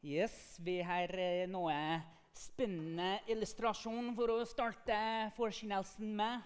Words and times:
Yes, 0.00 0.58
vi 0.62 0.76
har 0.86 1.10
eh, 1.18 1.48
noe 1.50 1.74
spennende 2.38 3.16
illustrasjon 3.32 4.12
for 4.14 4.30
å 4.30 4.44
starte 4.46 4.94
forkynnelsen 5.34 6.12
med. 6.20 6.44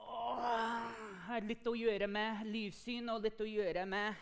Åh, 0.00 0.86
har 1.26 1.44
litt 1.44 1.66
å 1.68 1.74
gjøre 1.76 2.08
med 2.08 2.46
livssyn 2.48 3.10
og 3.12 3.26
litt 3.26 3.42
å 3.44 3.48
gjøre 3.48 3.84
med 3.90 4.16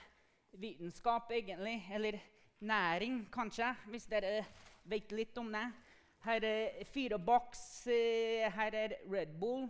vitenskap, 0.59 1.31
egentlig. 1.37 1.77
Eller 1.95 2.19
næring, 2.67 3.21
kanskje, 3.31 3.69
hvis 3.93 4.09
dere 4.11 4.41
vet 4.91 5.15
litt 5.15 5.39
om 5.39 5.53
det. 5.55 5.63
Her 6.25 6.47
er 6.49 6.89
fire 6.91 7.21
boks. 7.23 7.87
eh, 7.95 8.51
Her 8.57 8.75
er 8.75 8.97
Red 9.07 9.37
Bull. 9.39 9.69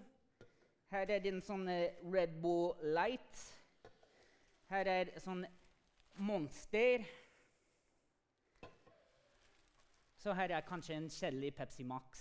Her 0.94 1.12
er 1.12 1.28
en 1.28 1.42
sånn 1.44 1.68
eh, 1.68 2.00
Red 2.08 2.40
Bull 2.40 2.72
Light. 2.96 3.44
Her 4.72 4.88
er 4.88 5.12
sånn 5.20 5.44
Monster. 6.16 7.04
Så 10.24 10.32
her 10.32 10.54
er 10.56 10.64
kanskje 10.64 10.94
en 10.96 11.10
kjedelig 11.12 11.50
Pepsi 11.52 11.84
Max. 11.84 12.20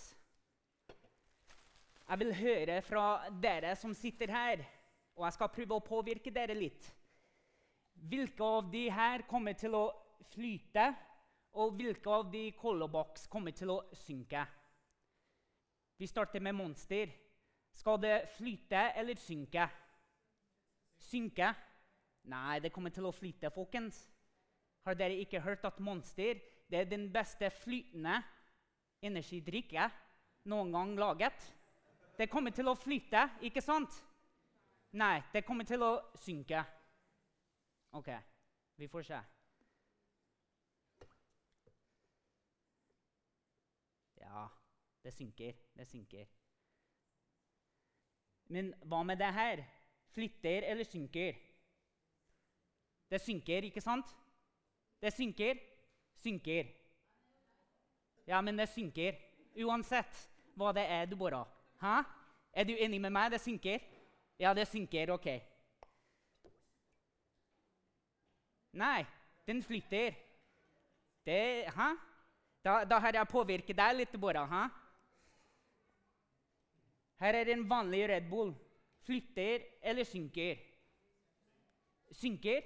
Jeg 2.10 2.20
vil 2.20 2.34
høre 2.36 2.82
fra 2.84 3.30
dere 3.46 3.78
som 3.80 3.94
sitter 3.96 4.28
her, 4.28 4.64
og 5.16 5.24
jeg 5.24 5.36
skal 5.38 5.52
prøve 5.56 5.78
å 5.78 5.86
påvirke 5.88 6.34
dere 6.36 6.58
litt. 6.58 6.90
Hvilke 8.12 8.44
av 8.44 8.68
de 8.74 8.84
her 8.92 9.24
kommer 9.30 9.56
til 9.56 9.80
å 9.80 9.86
flyte, 10.34 10.90
og 11.56 11.80
hvilke 11.80 12.12
av 12.12 12.28
de 12.34 12.44
Colobox 12.60 13.30
kommer 13.32 13.56
til 13.56 13.72
å 13.72 13.80
synke? 13.96 14.44
Vi 15.96 16.10
starter 16.12 16.44
med 16.44 16.60
Monster. 16.60 17.08
Skal 17.72 18.04
det 18.04 18.18
flyte 18.36 18.90
eller 19.00 19.16
synke? 19.16 19.70
Synke? 21.08 21.56
Nei, 22.28 22.60
det 22.60 22.76
kommer 22.76 22.92
til 22.92 23.08
å 23.08 23.16
flyte, 23.16 23.48
folkens. 23.56 24.10
Har 24.84 25.00
dere 25.00 25.24
ikke 25.24 25.48
hørt 25.48 25.64
at 25.64 25.80
Monster 25.80 26.52
det 26.74 26.80
er 26.80 26.90
den 26.90 27.04
beste 27.14 27.52
flytende 27.54 28.16
energidrikke 29.06 29.84
noen 30.50 30.72
gang 30.74 30.96
laget? 30.98 31.44
Det 32.18 32.26
kommer 32.30 32.50
til 32.50 32.66
å 32.66 32.74
flyte, 32.74 33.28
ikke 33.46 33.62
sant? 33.62 33.94
Nei, 34.98 35.20
det 35.34 35.44
kommer 35.46 35.68
til 35.70 35.84
å 35.86 35.92
synke. 36.18 36.64
OK, 37.94 38.10
vi 38.82 38.88
får 38.90 39.06
se. 39.06 39.20
Ja, 44.24 44.48
det 45.06 45.14
synker. 45.14 45.60
Det 45.78 45.86
synker. 45.92 46.26
Men 48.50 48.74
hva 48.90 49.04
med 49.06 49.22
det 49.22 49.30
her? 49.34 49.62
Flytter 50.18 50.66
eller 50.72 50.90
synker? 50.90 51.38
Det 53.14 53.22
synker, 53.22 53.70
ikke 53.70 53.82
sant? 53.82 54.10
Det 55.02 55.14
synker. 55.14 55.62
Synker. 56.24 56.70
Ja, 58.28 58.42
men 58.42 58.58
det 58.58 58.70
synker. 58.72 59.18
Uansett 59.60 60.28
hva 60.58 60.72
det 60.76 60.86
er 60.90 61.10
du 61.10 61.18
borer. 61.20 61.50
Hæ? 61.82 62.02
Er 62.54 62.70
du 62.70 62.74
enig 62.78 63.02
med 63.02 63.12
meg? 63.12 63.32
Det 63.34 63.42
synker? 63.42 63.84
Ja, 64.40 64.54
det 64.54 64.68
synker. 64.68 65.12
OK. 65.14 65.28
Nei, 68.74 69.06
den 69.48 69.62
flytter. 69.64 70.16
Det 71.26 71.70
Hæ? 71.76 71.90
Da, 72.64 72.84
da 72.88 73.00
har 73.00 73.14
jeg 73.14 73.28
påvirket 73.28 73.76
deg 73.76 73.96
litt, 73.98 74.14
Bora. 74.20 74.46
Hæ? 74.48 74.64
Her 77.24 77.40
er 77.40 77.52
en 77.52 77.66
vanlig 77.70 78.06
Red 78.10 78.30
Bull. 78.30 78.54
Flytter 79.04 79.66
eller 79.84 80.08
synker? 80.08 80.62
Synker? 82.12 82.64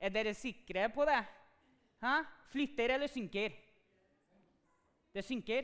Er 0.00 0.12
dere 0.12 0.34
sikre 0.34 0.90
på 0.92 1.06
det? 1.08 1.20
Hæ? 2.02 2.22
Flytter 2.50 2.94
eller 2.94 3.06
synker? 3.06 3.50
Det 5.14 5.24
synker? 5.24 5.62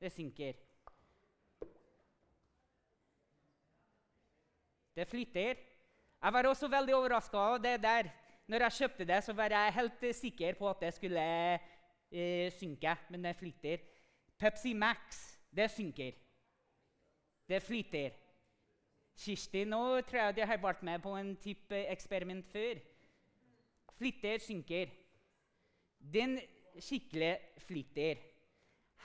Det 0.00 0.12
synker. 0.12 0.52
Det 4.96 5.08
flytter. 5.08 5.54
Jeg 6.22 6.32
var 6.32 6.46
også 6.46 6.68
veldig 6.68 6.94
overraska 6.94 7.36
av 7.36 7.62
det 7.62 7.82
der. 7.82 8.10
Når 8.46 8.62
jeg 8.62 8.72
kjøpte 8.72 9.04
det, 9.04 9.24
så 9.24 9.32
var 9.32 9.50
jeg 9.50 9.72
helt 9.72 10.16
sikker 10.16 10.54
på 10.54 10.68
at 10.70 10.80
det 10.80 10.94
skulle 10.94 11.24
eh, 12.10 12.52
synke, 12.52 12.96
men 13.10 13.24
det 13.24 13.36
flytter. 13.36 13.78
Pepsi 14.38 14.72
Max, 14.72 15.36
det 15.56 15.70
synker. 15.70 16.12
Det 17.48 17.62
flyter. 17.62 18.10
Kirsti, 19.18 19.64
nå 19.64 20.00
tror 20.00 20.20
jeg 20.20 20.36
de 20.36 20.46
har 20.46 20.62
vært 20.62 20.82
med 20.82 20.98
på 21.02 21.16
en 21.16 21.36
type 21.36 21.84
eksperiment 21.86 22.46
før. 22.46 22.80
Flytter, 23.98 24.38
synker. 24.38 24.88
Den 25.98 26.38
skikkelig 26.78 27.36
flytter. 27.66 28.20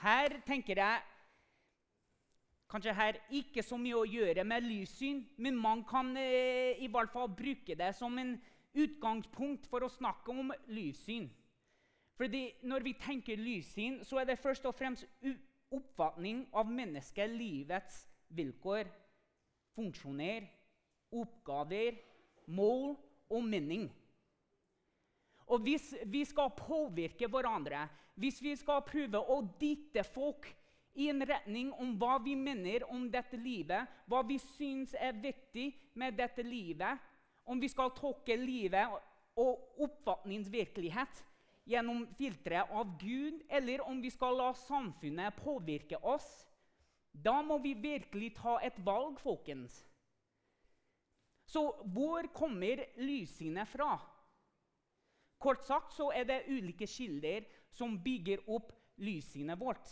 Her 0.02 0.40
tenker 0.46 0.78
jeg 0.78 1.02
kanskje 2.70 2.94
her 2.94 3.18
ikke 3.30 3.62
så 3.62 3.76
mye 3.78 4.00
å 4.00 4.08
gjøre 4.08 4.44
med 4.46 4.66
lyssyn, 4.66 5.22
men 5.38 5.56
man 5.56 5.84
kan 5.86 6.10
eh, 6.18 6.74
i 6.82 6.88
hvert 6.90 7.12
fall 7.12 7.30
bruke 7.30 7.76
det 7.78 7.92
som 7.94 8.18
en 8.18 8.34
utgangspunkt 8.74 9.68
for 9.70 9.86
å 9.86 9.92
snakke 9.92 10.34
om 10.34 10.50
lyssyn. 10.74 11.28
Fordi 12.18 12.48
når 12.66 12.86
vi 12.86 12.94
tenker 12.98 13.38
lyssyn, 13.38 14.00
så 14.06 14.20
er 14.20 14.30
det 14.30 14.40
først 14.42 14.66
og 14.66 14.74
fremst 14.78 15.06
oppfatning 15.74 16.44
av 16.54 16.70
menneskelivets 16.70 18.04
vilkår, 18.34 18.90
funksjoner, 19.74 20.46
oppgaver, 21.14 21.98
mål 22.46 22.94
og 23.30 23.46
mening. 23.46 23.88
Og 25.46 25.64
hvis 25.64 25.92
vi 26.08 26.24
skal 26.24 26.52
påvirke 26.56 27.28
hverandre, 27.28 27.88
hvis 28.14 28.40
vi 28.42 28.54
skal 28.56 28.84
prøve 28.86 29.20
å 29.20 29.40
dytte 29.60 30.04
folk 30.06 30.48
i 30.94 31.08
en 31.10 31.24
retning 31.26 31.72
om 31.82 31.96
hva 31.98 32.16
vi 32.22 32.36
mener 32.38 32.86
om 32.90 33.08
dette 33.10 33.36
livet, 33.36 33.90
hva 34.06 34.22
vi 34.26 34.38
syns 34.38 34.94
er 34.94 35.16
viktig 35.18 35.66
med 35.98 36.16
dette 36.18 36.44
livet, 36.46 37.02
om 37.44 37.60
vi 37.60 37.68
skal 37.68 37.92
tolke 37.96 38.36
livet 38.38 38.94
og 39.36 39.82
oppfatningsvirkelighet 39.84 41.24
gjennom 41.68 42.04
filteret 42.16 42.70
av 42.70 42.94
Gud, 43.00 43.42
eller 43.48 43.82
om 43.88 44.00
vi 44.00 44.12
skal 44.12 44.38
la 44.38 44.52
samfunnet 44.64 45.36
påvirke 45.42 45.98
oss, 45.98 46.28
da 47.12 47.40
må 47.42 47.58
vi 47.62 47.74
virkelig 47.78 48.34
ta 48.38 48.58
et 48.62 48.78
valg, 48.86 49.18
folkens. 49.22 49.82
Så 51.46 51.62
hvor 51.92 52.26
kommer 52.34 52.80
lysene 52.98 53.66
fra? 53.68 53.98
Kort 55.44 55.60
sagt 55.66 55.92
så 55.92 56.08
er 56.16 56.24
det 56.24 56.46
ulike 56.48 56.86
kilder 56.88 57.44
som 57.74 57.98
bygger 58.00 58.46
opp 58.48 58.72
lyssynet 59.04 59.60
vårt. 59.60 59.90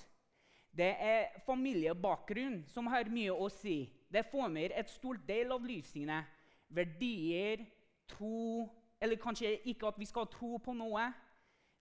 Det 0.72 0.94
er 0.96 1.34
familiebakgrunn 1.44 2.62
som 2.72 2.88
har 2.88 3.10
mye 3.12 3.34
å 3.34 3.50
si. 3.52 3.84
Det 4.08 4.24
former 4.30 4.72
et 4.72 4.88
stort 4.88 5.26
del 5.28 5.52
av 5.52 5.66
lyssynet. 5.68 6.30
Verdier, 6.72 7.66
tro 8.08 8.70
Eller 9.02 9.18
kanskje 9.18 9.56
ikke 9.66 9.88
at 9.90 9.96
vi 9.98 10.06
skal 10.06 10.28
tro 10.30 10.60
på 10.62 10.72
noe. 10.78 11.08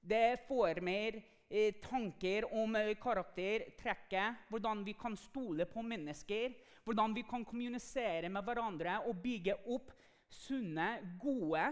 Det 0.02 0.40
former 0.48 1.20
eh, 1.22 1.76
tanker 1.84 2.48
om 2.50 2.74
eh, 2.80 2.96
karaktertrekket, 2.98 4.48
hvordan 4.50 4.82
vi 4.82 4.96
kan 4.98 5.14
stole 5.14 5.68
på 5.70 5.84
mennesker, 5.86 6.56
hvordan 6.84 7.14
vi 7.14 7.22
kan 7.30 7.46
kommunisere 7.46 8.26
med 8.34 8.42
hverandre 8.42 8.96
og 9.06 9.22
bygge 9.22 9.54
opp 9.70 9.94
sunne, 10.34 10.96
gode 11.22 11.68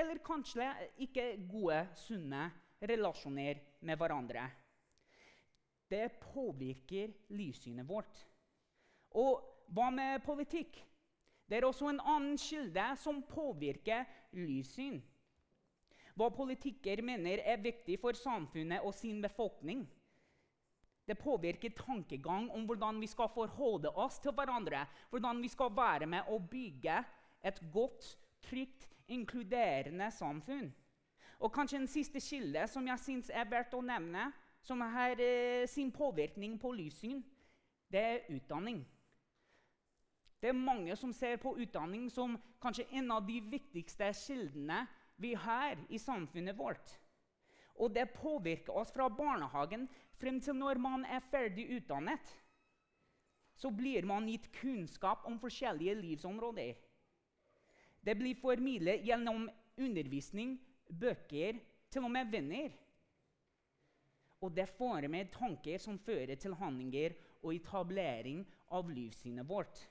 eller 0.00 0.22
kanskje 0.24 0.66
ikke 1.04 1.26
gode, 1.50 1.82
sunne 2.00 2.48
relasjoner 2.80 3.60
med 3.84 4.00
hverandre. 4.00 4.46
Det 5.90 6.06
påvirker 6.22 7.12
livssynet 7.34 7.88
vårt. 7.88 8.24
Og 9.18 9.42
hva 9.74 9.90
med 9.92 10.22
politikk? 10.24 10.78
Det 11.50 11.58
er 11.58 11.66
også 11.66 11.88
en 11.90 12.02
annen 12.06 12.36
kilde 12.38 12.84
som 13.02 13.24
påvirker 13.26 14.06
livssyn. 14.38 15.00
Hva 16.14 16.28
politikker 16.34 17.02
mener 17.02 17.42
er 17.42 17.62
viktig 17.62 17.96
for 17.98 18.14
samfunnet 18.18 18.84
og 18.86 18.94
sin 18.94 19.22
befolkning. 19.22 19.82
Det 21.06 21.16
påvirker 21.18 21.74
tankegang 21.74 22.50
om 22.54 22.66
hvordan 22.68 23.00
vi 23.02 23.08
skal 23.10 23.30
forholde 23.34 23.90
oss 23.98 24.20
til 24.22 24.34
hverandre. 24.36 24.84
Hvordan 25.10 25.42
vi 25.42 25.50
skal 25.50 25.72
være 25.74 26.06
med 26.06 26.28
å 26.30 26.38
bygge 26.38 27.00
et 27.42 27.58
godt, 27.72 28.12
trygt, 28.46 28.89
inkluderende 29.10 30.10
samfunn. 30.14 30.70
Og 31.40 31.52
kanskje 31.52 31.80
en 31.80 31.88
siste 31.88 32.20
kilde 32.20 32.66
som 32.68 32.86
jeg 32.88 33.00
syns 33.00 33.30
er 33.32 33.48
verdt 33.48 33.74
å 33.74 33.82
nevne, 33.84 34.30
som 34.62 34.80
har 34.80 35.20
eh, 35.20 35.66
sin 35.68 35.92
påvirkning 35.92 36.58
på 36.60 36.72
livssyn, 36.76 37.22
det 37.90 38.00
er 38.00 38.26
utdanning. 38.30 38.82
Det 40.40 40.48
er 40.48 40.56
mange 40.56 40.96
som 40.96 41.12
ser 41.12 41.36
på 41.40 41.54
utdanning 41.60 42.08
som 42.12 42.36
kanskje 42.62 42.86
en 42.96 43.10
av 43.12 43.26
de 43.26 43.40
viktigste 43.40 44.08
kildene 44.16 44.86
vi 45.20 45.34
har 45.36 45.80
i 45.88 45.98
samfunnet 46.00 46.56
vårt. 46.56 46.94
Og 47.80 47.92
det 47.94 48.12
påvirker 48.14 48.76
oss 48.76 48.92
fra 48.92 49.08
barnehagen 49.08 49.88
frem 50.20 50.40
til 50.40 50.56
når 50.56 50.80
man 50.80 51.04
er 51.04 51.24
ferdig 51.32 51.66
utdannet. 51.76 52.36
Så 53.56 53.70
blir 53.70 54.06
man 54.08 54.28
gitt 54.28 54.48
kunnskap 54.56 55.26
om 55.28 55.36
forskjellige 55.40 55.98
livsområder. 56.00 56.76
Det 58.00 58.14
blir 58.16 58.34
formidlet 58.40 59.04
gjennom 59.04 59.48
undervisning, 59.76 60.56
bøker, 60.88 61.58
til 61.90 62.04
og 62.06 62.10
med 62.10 62.30
venner. 62.32 62.70
og 64.40 64.54
det 64.56 64.68
former 64.72 65.28
tanker 65.32 65.78
som 65.78 65.98
fører 66.00 66.38
til 66.40 66.54
handlinger 66.56 67.12
og 67.42 67.54
etablering 67.54 68.44
av 68.72 68.88
livssynet 68.88 69.44
vårt. 69.48 69.82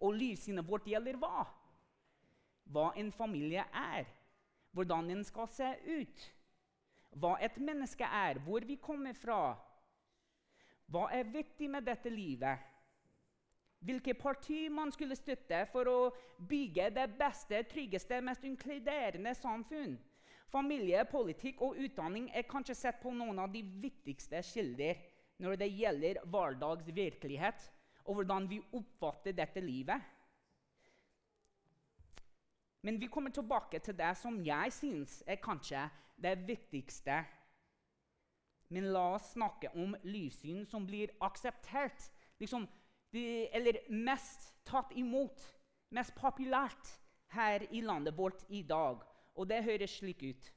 Og 0.00 0.16
livssynet 0.16 0.64
vårt 0.64 0.88
gjelder 0.88 1.18
hva? 1.20 1.44
Hva 2.72 2.86
en 2.96 3.12
familie 3.12 3.64
er, 3.76 4.08
hvordan 4.72 5.10
den 5.12 5.24
skal 5.24 5.50
se 5.52 5.68
ut, 5.84 6.24
hva 7.12 7.34
et 7.44 7.58
menneske 7.60 8.04
er, 8.04 8.40
hvor 8.40 8.64
vi 8.64 8.78
kommer 8.80 9.12
fra. 9.12 9.52
Hva 10.88 11.10
er 11.12 11.28
viktig 11.28 11.68
med 11.70 11.84
dette 11.84 12.08
livet? 12.08 12.71
Hvilke 13.82 14.14
parti 14.14 14.68
man 14.70 14.92
skulle 14.94 15.16
støtte 15.18 15.64
for 15.72 15.90
å 15.90 15.98
bygge 16.48 16.90
det 16.94 17.08
beste, 17.18 17.64
tryggeste, 17.66 18.20
mest 18.22 18.44
inkluderende 18.46 19.34
samfunn. 19.34 19.96
Familie, 20.52 21.02
politikk 21.08 21.62
og 21.64 21.78
utdanning 21.80 22.28
er 22.36 22.46
kanskje 22.46 22.76
sett 22.78 23.00
på 23.02 23.10
noen 23.16 23.40
av 23.42 23.50
de 23.54 23.62
viktigste 23.82 24.42
kilder 24.52 25.00
når 25.42 25.58
det 25.58 25.70
gjelder 25.72 26.20
hverdags 26.30 26.90
virkelighet 26.94 27.70
og 28.04 28.18
hvordan 28.18 28.48
vi 28.50 28.60
oppfatter 28.76 29.34
dette 29.34 29.62
livet. 29.64 30.02
Men 32.82 32.98
vi 33.00 33.06
kommer 33.06 33.30
tilbake 33.30 33.78
til 33.78 33.96
det 33.98 34.10
som 34.18 34.40
jeg 34.44 34.74
syns 34.74 35.22
er 35.26 35.42
kanskje 35.42 35.86
det 36.22 36.34
viktigste. 36.46 37.22
Men 38.74 38.90
la 38.94 39.04
oss 39.16 39.32
snakke 39.36 39.70
om 39.78 39.94
livssyn 40.02 40.64
som 40.66 40.86
blir 40.86 41.12
akseptert. 41.22 42.08
Liksom, 42.40 42.66
de, 43.12 43.48
eller 43.52 43.78
mest 43.88 44.50
tatt 44.68 44.92
imot, 44.96 45.44
mest 45.92 46.14
populært 46.16 46.94
her 47.36 47.64
i 47.70 47.82
landet 47.84 48.16
vårt 48.16 48.44
i 48.48 48.62
dag. 48.62 49.02
Og 49.36 49.48
det 49.48 49.62
høres 49.64 49.98
slik 50.00 50.22
ut. 50.24 50.48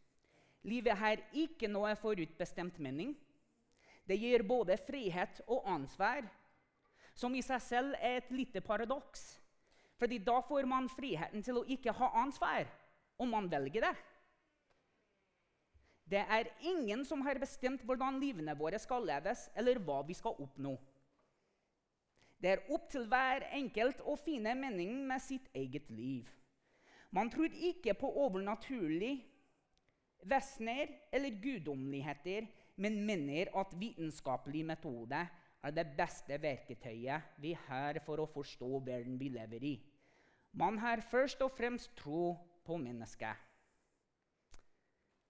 Livet 0.66 0.98
har 0.98 1.22
ikke 1.36 1.70
noe 1.70 1.94
forutbestemt 2.00 2.80
mening. 2.82 3.14
Det 4.06 4.18
gir 4.22 4.44
både 4.46 4.78
frihet 4.78 5.42
og 5.48 5.68
ansvar, 5.70 6.26
som 7.16 7.36
i 7.36 7.44
seg 7.46 7.62
selv 7.64 7.96
er 8.00 8.20
et 8.20 8.32
lite 8.34 8.62
paradoks. 8.62 9.36
Fordi 10.00 10.20
da 10.20 10.42
får 10.44 10.68
man 10.68 10.90
friheten 10.92 11.44
til 11.46 11.62
å 11.62 11.68
ikke 11.72 11.94
ha 11.96 12.12
ansvar, 12.24 12.68
om 13.18 13.32
man 13.32 13.48
velger 13.52 13.88
det. 13.88 13.94
Det 16.06 16.22
er 16.22 16.52
ingen 16.62 17.06
som 17.08 17.24
har 17.26 17.40
bestemt 17.42 17.86
hvordan 17.88 18.20
livene 18.22 18.54
våre 18.58 18.78
skal 18.82 19.08
leves, 19.08 19.48
eller 19.56 19.80
hva 19.82 20.02
vi 20.06 20.14
skal 20.18 20.36
oppnå. 20.44 20.76
Det 22.42 22.52
er 22.52 22.66
opp 22.76 22.90
til 22.92 23.08
hver 23.10 23.48
enkelt 23.56 24.02
å 24.04 24.16
finne 24.20 24.56
meningen 24.60 25.06
med 25.08 25.24
sitt 25.24 25.48
eget 25.56 25.90
liv. 25.90 26.28
Man 27.16 27.30
tror 27.32 27.54
ikke 27.54 27.96
på 27.98 28.10
overnaturlig 28.26 29.16
vesener 30.28 30.92
eller 31.14 31.40
guddommeligheter, 31.42 32.48
men 32.76 33.00
mener 33.08 33.52
at 33.56 33.74
vitenskapelig 33.80 34.66
metode 34.68 35.22
er 35.66 35.74
det 35.74 35.86
beste 35.98 36.38
verketøyet 36.42 37.38
vi 37.42 37.54
har 37.68 38.02
for 38.06 38.22
å 38.22 38.30
forstå 38.30 38.82
verden 38.86 39.16
vi 39.22 39.32
lever 39.34 39.64
i. 39.64 39.76
Man 40.56 40.78
har 40.80 41.04
først 41.04 41.42
og 41.44 41.54
fremst 41.56 41.96
tro 42.00 42.36
på 42.66 42.78
mennesket. 42.80 43.36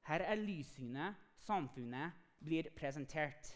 Her 0.05 0.21
er 0.21 0.37
lyssynet 0.37 1.21
samfunnet 1.45 2.17
blir 2.45 2.69
presentert. 2.77 3.47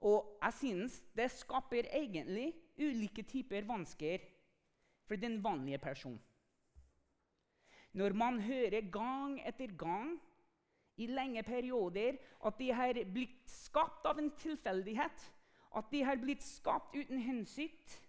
Og 0.00 0.38
jeg 0.42 0.52
synes 0.52 1.00
det 1.16 1.30
skaper 1.30 1.88
egentlig 1.92 2.52
ulike 2.78 3.22
typer 3.22 3.66
vansker 3.68 4.18
for 5.06 5.16
den 5.16 5.44
vanlige 5.44 5.78
personen. 5.78 6.20
Når 7.92 8.12
man 8.12 8.40
hører 8.40 8.90
gang 8.90 9.38
etter 9.46 9.76
gang 9.78 10.16
i 10.96 11.06
lenge 11.06 11.42
perioder 11.42 12.16
at 12.46 12.58
de 12.58 12.72
har 12.72 12.98
blitt 13.12 13.50
skapt 13.50 14.06
av 14.06 14.18
en 14.18 14.32
tilfeldighet, 14.38 15.30
at 15.74 15.90
de 15.90 16.02
har 16.04 16.18
blitt 16.22 16.42
skapt 16.42 16.96
uten 16.96 17.18
hensikt, 17.22 18.00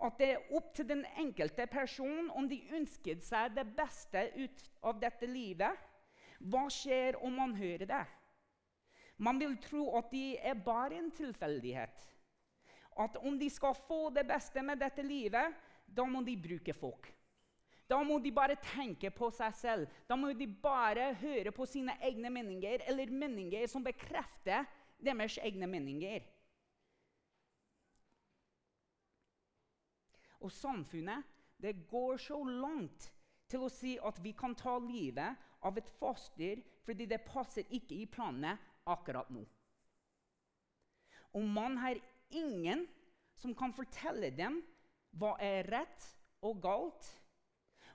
at 0.00 0.16
det 0.18 0.28
er 0.32 0.52
opp 0.56 0.72
til 0.76 0.88
den 0.88 1.04
enkelte 1.20 1.66
person 1.68 2.30
om 2.36 2.48
de 2.48 2.60
ønsket 2.76 3.24
seg 3.24 3.52
det 3.56 3.66
beste 3.76 4.30
ut 4.36 4.62
av 4.88 5.00
dette 5.00 5.28
livet, 5.28 5.76
hva 6.40 6.64
skjer 6.72 7.18
om 7.20 7.36
man 7.36 7.52
hører 7.56 7.88
det? 7.88 8.04
Man 9.20 9.40
vil 9.40 9.56
tro 9.60 9.84
at 9.98 10.08
de 10.12 10.38
er 10.38 10.56
bare 10.64 10.96
en 10.96 11.10
tilfeldighet. 11.12 12.06
At 13.00 13.16
om 13.20 13.36
de 13.38 13.50
skal 13.52 13.76
få 13.76 14.08
det 14.16 14.24
beste 14.28 14.62
med 14.64 14.80
dette 14.80 15.04
livet, 15.04 15.56
da 15.86 16.06
må 16.08 16.22
de 16.24 16.36
bruke 16.40 16.74
folk. 16.74 17.10
Da 17.90 17.98
må 18.06 18.20
de 18.22 18.30
bare 18.32 18.56
tenke 18.62 19.10
på 19.10 19.28
seg 19.34 19.54
selv. 19.58 19.94
Da 20.08 20.16
må 20.16 20.30
de 20.32 20.46
bare 20.62 21.10
høre 21.20 21.52
på 21.52 21.66
sine 21.66 21.96
egne 22.06 22.30
meninger, 22.30 22.84
eller 22.88 23.10
meninger 23.10 23.66
som 23.68 23.84
bekrefter 23.84 24.68
deres 25.02 25.38
egne 25.42 25.66
meninger. 25.66 26.24
Og 30.40 30.52
samfunnet 30.52 31.26
det 31.60 31.74
går 31.90 32.16
så 32.16 32.38
langt 32.44 33.10
til 33.50 33.66
å 33.66 33.72
si 33.72 33.96
at 33.98 34.20
vi 34.22 34.32
kan 34.32 34.54
ta 34.56 34.78
livet 34.80 35.48
av 35.66 35.76
et 35.76 35.90
foster 35.98 36.62
fordi 36.86 37.04
det 37.10 37.20
passer 37.26 37.66
ikke 37.76 37.98
i 37.98 38.06
planene 38.08 38.54
akkurat 38.88 39.30
nå. 39.32 39.44
Og 41.36 41.46
man 41.46 41.76
har 41.78 41.98
ingen 42.30 42.86
som 43.38 43.54
kan 43.56 43.74
fortelle 43.74 44.32
dem 44.34 44.60
hva 45.18 45.36
er 45.42 45.66
rett 45.70 46.06
og 46.46 46.60
galt 46.62 47.08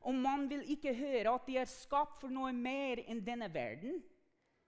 og 0.06 0.14
man 0.14 0.46
vil 0.50 0.62
ikke 0.70 0.94
høre 0.94 1.34
at 1.34 1.48
de 1.48 1.58
er 1.58 1.70
skapt 1.70 2.20
for 2.22 2.34
noe 2.34 2.52
mer 2.54 3.02
enn 3.10 3.24
denne 3.26 3.48
verden, 3.54 4.04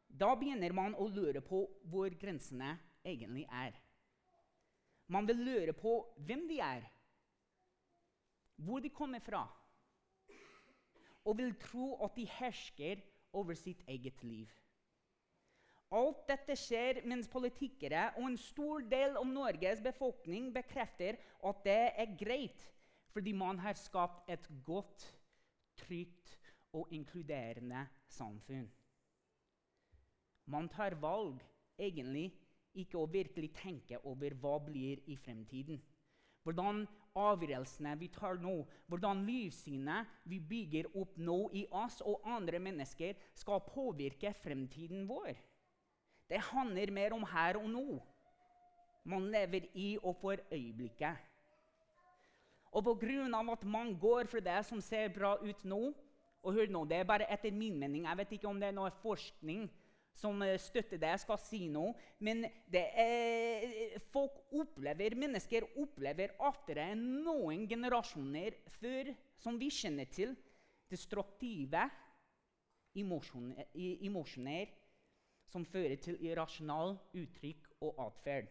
da 0.07 0.31
begynner 0.39 0.73
man 0.73 0.95
å 0.97 1.05
lure 1.13 1.43
på 1.45 1.61
hvor 1.91 2.13
grensene 2.17 2.73
egentlig 3.05 3.45
er. 3.53 3.75
Man 5.13 5.27
vil 5.29 5.43
lure 5.45 5.75
på 5.77 5.93
hvem 6.25 6.47
de 6.49 6.57
er, 6.63 6.87
hvor 8.65 8.81
de 8.81 8.89
kommer 8.89 9.21
fra, 9.21 9.43
og 11.27 11.37
vil 11.37 11.53
tro 11.61 11.91
at 12.07 12.17
de 12.17 12.25
hersker 12.39 13.03
over 13.37 13.53
sitt 13.59 13.83
eget 13.85 14.23
liv. 14.25 14.49
Alt 15.95 16.25
dette 16.27 16.55
skjer 16.59 16.99
mens 17.07 17.29
politikere 17.31 18.09
og 18.17 18.25
en 18.27 18.39
stor 18.39 18.83
del 18.91 19.15
av 19.15 19.27
Norges 19.29 19.79
befolkning 19.83 20.49
bekrefter 20.55 21.15
at 21.47 21.61
det 21.63 21.83
er 21.95 22.17
greit, 22.19 22.65
fordi 23.15 23.31
man 23.31 23.61
har 23.63 23.79
skapt 23.79 24.27
et 24.29 24.49
godt 24.67 25.05
trygt 25.79 26.35
og 26.75 26.91
inkluderende 26.91 27.85
samfunn. 28.11 28.67
Man 30.51 30.67
tar 30.71 30.97
valg 30.99 31.39
egentlig 31.79 32.33
ikke 32.77 32.99
å 32.99 33.09
virkelig 33.11 33.53
tenke 33.57 33.99
over 34.03 34.35
hva 34.41 34.57
blir 34.63 34.99
i 35.07 35.15
fremtiden. 35.15 35.79
Hvordan 36.43 36.83
avgjørelsene 37.17 37.95
vi 37.99 38.07
tar 38.13 38.37
nå, 38.39 38.59
hvordan 38.87 39.23
livssynet 39.27 40.19
vi 40.29 40.39
bygger 40.39 40.91
opp 40.99 41.17
nå 41.19 41.39
i 41.57 41.65
oss 41.75 41.99
og 42.05 42.27
andre 42.27 42.59
mennesker, 42.63 43.15
skal 43.35 43.63
påvirke 43.67 44.31
fremtiden 44.43 45.07
vår. 45.09 45.35
Det 46.29 46.39
handler 46.51 46.91
mer 46.91 47.15
om 47.15 47.23
her 47.23 47.57
og 47.59 47.69
nå. 47.71 47.85
Man 49.07 49.29
lever 49.31 49.69
i 49.73 49.97
og 50.03 50.15
for 50.19 50.35
øyeblikket. 50.51 51.15
Og 52.71 52.83
pga. 52.83 53.51
at 53.51 53.63
man 53.63 53.99
går 53.99 54.27
for 54.27 54.39
det 54.39 54.65
som 54.65 54.81
ser 54.81 55.07
bra 55.09 55.37
ut 55.41 55.63
nå 55.63 55.93
og 56.43 56.53
hør 56.53 56.67
nå, 56.69 56.85
Det 56.85 56.97
er 56.97 57.03
bare 57.03 57.31
etter 57.33 57.51
min 57.51 57.79
mening. 57.79 58.05
Jeg 58.05 58.17
vet 58.17 58.31
ikke 58.31 58.47
om 58.47 58.59
det 58.59 58.67
er 58.67 58.75
noe 58.75 58.91
forskning 59.01 59.69
som 60.17 60.41
eh, 60.41 60.57
støtter 60.59 60.97
det 60.97 61.09
jeg 61.13 61.19
skal 61.19 61.39
si 61.41 61.67
nå. 61.67 61.85
Men 62.19 62.45
er, 62.73 63.97
folk 64.13 64.39
opplever, 64.51 65.15
mennesker 65.15 65.67
opplever 65.77 66.35
oftere 66.39 66.91
enn 66.93 67.23
noen 67.25 67.67
generasjoner 67.69 68.57
før, 68.79 69.13
som 69.37 69.59
vi 69.59 69.69
kjenner 69.73 70.09
til, 70.11 70.35
destruktive 70.89 71.83
emosjoner 72.97 74.71
som 75.51 75.65
fører 75.65 75.95
til 76.03 76.19
irrasjonal 76.25 76.97
uttrykk 77.15 77.69
og 77.81 78.01
atferd. 78.07 78.49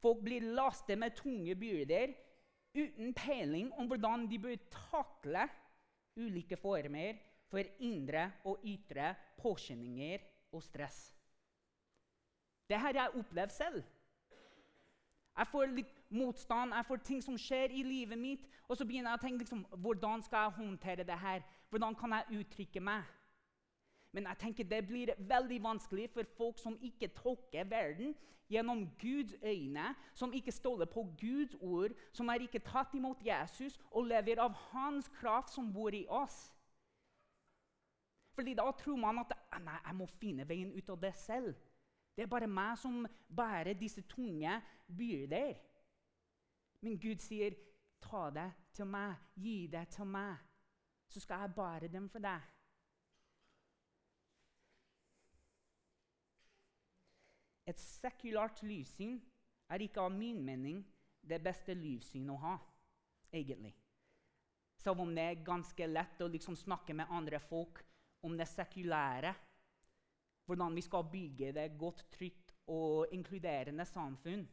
Folk 0.00 0.22
blir 0.24 0.44
lastet 0.54 0.98
med 1.00 1.16
tunge 1.16 1.54
byrder 1.56 2.12
uten 2.74 3.14
peiling 3.14 3.70
om 3.78 3.86
hvordan 3.88 4.26
de 4.30 4.38
bør 4.38 4.56
takle 4.70 5.46
ulike 6.16 6.56
former 6.56 7.18
for 7.50 7.62
indre 7.86 8.30
og 8.44 8.62
ytre 8.66 9.14
påkjenninger 9.38 10.18
og 10.52 10.62
stress. 10.62 11.14
Det 12.68 12.78
har 12.78 12.94
jeg 12.94 13.18
opplevd 13.18 13.52
selv. 13.52 13.82
Jeg 15.34 15.46
får 15.50 15.72
litt 15.74 15.94
motstand, 16.14 16.74
jeg 16.74 16.86
får 16.86 17.00
ting 17.02 17.22
som 17.22 17.38
skjer 17.38 17.72
i 17.74 17.82
livet 17.82 18.18
mitt, 18.18 18.46
og 18.68 18.78
så 18.78 18.86
begynner 18.86 19.10
jeg 19.10 19.18
å 19.18 19.22
tenke 19.24 19.42
liksom, 19.42 19.64
hvordan 19.82 20.22
skal 20.22 20.46
jeg 20.46 20.58
håndtere 20.60 21.06
det 21.06 21.18
her? 21.18 21.42
Hvordan 21.70 21.96
kan 21.98 22.14
jeg 22.14 22.40
uttrykke 22.40 22.80
meg? 22.80 23.02
Men 24.14 24.28
jeg 24.30 24.38
tenker 24.38 24.68
det 24.70 24.84
blir 24.86 25.10
veldig 25.18 25.58
vanskelig 25.62 26.06
for 26.14 26.28
folk 26.36 26.58
som 26.62 26.78
ikke 26.86 27.10
tolker 27.16 27.66
verden 27.66 28.14
gjennom 28.50 28.84
Guds 29.00 29.34
øyne, 29.42 29.94
som 30.14 30.32
ikke 30.32 30.52
stoler 30.52 30.86
på 30.86 31.02
Guds 31.20 31.56
ord, 31.60 31.90
som 32.12 32.28
er 32.28 32.44
ikke 32.44 32.62
tatt 32.62 32.94
imot 32.94 33.24
Jesus 33.26 33.80
og 33.90 34.06
lever 34.06 34.38
av 34.38 34.54
Hans 34.70 35.10
kraft 35.18 35.50
som 35.50 35.72
bor 35.72 35.90
i 35.94 36.04
oss. 36.08 36.52
Fordi 38.34 38.54
da 38.54 38.70
tror 38.78 38.96
man 38.96 39.18
at 39.18 39.34
«Ah, 39.50 39.58
nei, 39.62 39.78
jeg 39.86 39.98
må 39.98 40.06
finne 40.06 40.46
veien 40.48 40.72
ut 40.74 40.88
av 40.90 41.02
det 41.02 41.14
selv. 41.18 41.54
Det 42.14 42.22
er 42.22 42.30
bare 42.30 42.50
meg 42.50 42.78
som 42.78 43.06
bærer 43.36 43.74
disse 43.78 44.02
tunge 44.10 44.60
byrder. 44.86 45.54
Men 46.80 46.98
Gud 47.00 47.18
sier, 47.18 47.54
'Ta 48.00 48.30
det 48.30 48.52
til 48.72 48.86
meg. 48.86 49.14
Gi 49.34 49.66
det 49.66 49.88
til 49.88 50.04
meg. 50.04 50.36
Så 51.08 51.20
skal 51.20 51.40
jeg 51.40 51.54
bære 51.54 51.88
dem 51.88 52.08
for 52.08 52.18
deg.' 52.18 52.53
Et 57.66 57.80
sekulært 57.80 58.62
livssyn 58.66 59.16
er 59.72 59.84
ikke 59.84 60.02
av 60.04 60.12
min 60.12 60.42
mening 60.44 60.82
det 61.24 61.40
beste 61.44 61.74
livssyn 61.76 62.28
å 62.34 62.36
ha, 62.42 62.54
egentlig. 63.32 63.72
Selv 64.76 65.00
om 65.00 65.14
det 65.16 65.24
er 65.24 65.44
ganske 65.46 65.86
lett 65.88 66.20
å 66.20 66.28
liksom 66.28 66.56
snakke 66.60 66.96
med 66.96 67.08
andre 67.08 67.40
folk 67.40 67.80
om 68.24 68.36
det 68.36 68.48
sekulære. 68.50 69.32
Hvordan 70.44 70.74
vi 70.76 70.82
skal 70.84 71.06
bygge 71.08 71.54
det 71.56 71.70
godt, 71.80 72.04
trygt 72.12 72.52
og 72.68 73.12
inkluderende 73.16 73.86
samfunn. 73.88 74.44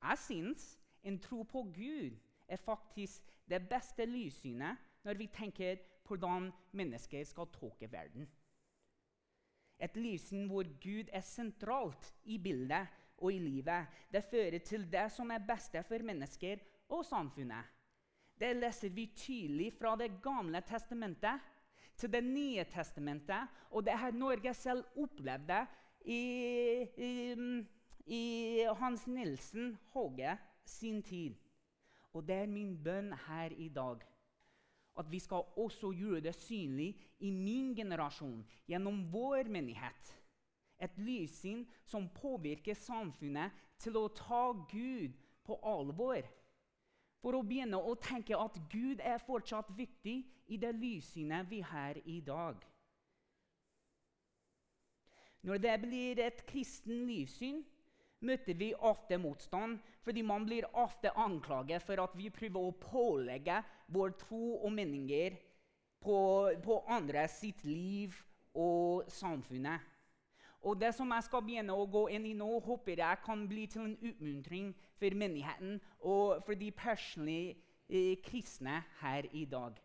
Jeg 0.00 0.20
syns 0.20 0.66
en 1.04 1.16
tro 1.20 1.42
på 1.48 1.62
Gud 1.72 2.18
er 2.48 2.60
faktisk 2.60 3.32
det 3.48 3.62
beste 3.68 4.04
livssynet 4.04 4.76
når 5.04 5.16
vi 5.16 5.30
tenker 5.32 5.80
på 5.80 5.90
hvordan 6.10 6.50
mennesker 6.74 7.24
skal 7.24 7.46
tolke 7.54 7.86
verden. 7.92 8.26
Et 9.80 9.96
livssyn 9.96 10.48
hvor 10.50 10.68
Gud 10.82 11.08
er 11.12 11.24
sentralt 11.24 12.12
i 12.24 12.38
bildet 12.38 12.88
og 13.20 13.32
i 13.32 13.38
livet. 13.40 13.88
Det 14.12 14.24
fører 14.24 14.58
til 14.64 14.84
det 14.92 15.06
som 15.12 15.30
er 15.32 15.44
beste 15.46 15.82
for 15.86 16.04
mennesker 16.04 16.60
og 16.88 17.04
samfunnet. 17.06 17.64
Det 18.40 18.54
leser 18.56 18.92
vi 18.96 19.06
tydelig 19.16 19.72
fra 19.76 19.96
Det 19.96 20.10
gamle 20.22 20.62
testamentet 20.66 21.40
til 21.96 22.12
Det 22.12 22.24
nye 22.24 22.64
testamentet. 22.64 23.48
Og 23.70 23.84
det 23.84 23.92
har 23.92 24.12
Norge 24.12 24.54
selv 24.54 24.84
opplevde 24.96 25.66
i, 26.04 26.22
i, 26.96 27.34
i 28.06 28.22
Hans 28.76 29.06
Nilsen 29.06 29.76
Håge 29.92 30.38
sin 30.64 31.02
tid. 31.02 31.36
Og 32.12 32.26
det 32.26 32.36
er 32.42 32.46
min 32.46 32.72
bønn 32.84 33.12
her 33.26 33.52
i 33.52 33.68
dag. 33.68 34.00
At 35.00 35.08
vi 35.08 35.18
skal 35.22 35.48
også 35.56 35.94
gjøre 35.96 36.20
det 36.20 36.34
synlig 36.36 36.92
i 37.24 37.30
min 37.32 37.72
generasjon, 37.76 38.42
gjennom 38.68 39.00
vår 39.12 39.48
menighet. 39.48 40.16
Et 40.80 40.98
livssyn 41.00 41.64
som 41.88 42.08
påvirker 42.12 42.76
samfunnet 42.76 43.56
til 43.80 43.96
å 43.96 44.08
ta 44.16 44.50
Gud 44.68 45.16
på 45.44 45.56
alvor. 45.64 46.20
For 47.20 47.36
å 47.36 47.44
begynne 47.44 47.80
å 47.80 47.96
tenke 48.00 48.36
at 48.36 48.56
Gud 48.72 49.00
er 49.04 49.20
fortsatt 49.24 49.72
viktig 49.76 50.20
i 50.48 50.58
det 50.60 50.72
lyssynet 50.76 51.48
vi 51.50 51.60
har 51.64 52.00
i 52.04 52.20
dag. 52.24 52.60
Når 55.44 55.60
det 55.64 55.76
blir 55.80 56.20
et 56.20 56.42
kristen 56.48 57.06
livssyn, 57.08 57.62
møter 58.20 58.56
vi 58.56 58.72
ofte 58.74 59.18
motstand 59.20 59.78
fordi 60.04 60.22
man 60.26 60.46
blir 60.48 60.68
ofte 60.78 61.12
anklaget 61.16 61.82
for 61.84 62.02
at 62.02 62.16
vi 62.16 62.30
prøver 62.32 62.68
å 62.68 62.76
pålegge 62.80 63.60
vår 63.92 64.16
tro 64.20 64.58
og 64.60 64.72
meninger 64.72 65.36
på, 66.00 66.18
på 66.64 66.82
andre 66.88 67.26
sitt 67.28 67.64
liv 67.64 68.16
og 68.56 69.08
samfunnet. 69.12 69.80
Og 70.60 70.76
det 70.80 70.92
som 70.92 71.08
jeg 71.14 71.24
skal 71.24 71.44
begynne 71.44 71.72
å 71.72 71.86
gå 71.88 72.06
inn 72.12 72.26
i 72.28 72.36
nå, 72.36 72.48
håper 72.60 73.00
jeg 73.00 73.20
kan 73.24 73.46
bli 73.48 73.64
til 73.70 73.86
en 73.86 73.96
utmuntring 73.96 74.72
for 75.00 75.16
menigheten 75.16 75.78
og 76.00 76.42
for 76.44 76.58
de 76.60 76.68
personlige 76.76 77.56
eh, 77.88 78.18
kristne 78.24 78.82
her 79.00 79.28
i 79.32 79.46
dag. 79.48 79.78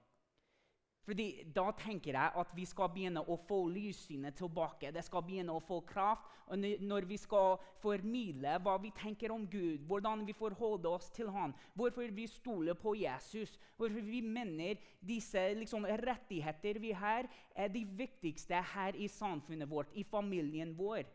Fordi 1.06 1.44
Da 1.54 1.70
tenker 1.78 2.18
jeg 2.18 2.32
at 2.42 2.54
vi 2.58 2.66
skal 2.66 2.90
begynne 2.90 3.22
å 3.22 3.38
få 3.48 3.60
lyssynet 3.70 4.36
tilbake. 4.40 4.92
Det 4.92 5.04
skal 5.06 5.22
begynne 5.26 5.54
å 5.54 5.62
få 5.62 5.82
kraft. 5.86 6.26
Og 6.50 6.58
når 6.58 7.06
vi 7.10 7.18
skal 7.18 7.60
formidle 7.82 8.58
hva 8.66 8.76
vi 8.82 8.92
tenker 8.98 9.34
om 9.34 9.46
Gud, 9.50 9.86
hvordan 9.86 10.26
vi 10.26 10.34
forholder 10.34 10.90
oss 10.98 11.10
til 11.14 11.30
Han, 11.34 11.54
hvorfor 11.74 12.10
vi 12.14 12.28
stoler 12.30 12.74
på 12.74 12.96
Jesus, 12.98 13.58
hvorfor 13.78 14.02
vi 14.02 14.22
mener 14.22 14.82
disse 15.02 15.42
liksom, 15.58 15.86
rettigheter 15.86 16.80
vi 16.82 16.92
har, 16.92 17.30
er 17.56 17.70
de 17.70 17.86
viktigste 17.86 18.62
her 18.74 18.98
i 18.98 19.08
samfunnet 19.08 19.70
vårt, 19.70 19.94
i 19.94 20.04
familien 20.04 20.74
vår. 20.78 21.06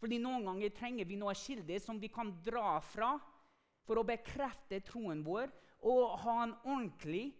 Fordi 0.00 0.18
Noen 0.20 0.44
ganger 0.44 0.72
trenger 0.76 1.08
vi 1.08 1.16
noen 1.16 1.36
kilder 1.38 1.80
som 1.80 2.00
vi 2.00 2.10
kan 2.12 2.32
dra 2.44 2.76
fra 2.84 3.14
for 3.84 4.00
å 4.00 4.04
bekrefte 4.04 4.82
troen 4.84 5.22
vår 5.24 5.48
og 5.84 6.18
ha 6.24 6.36
en 6.42 6.54
ordentlig 6.64 7.30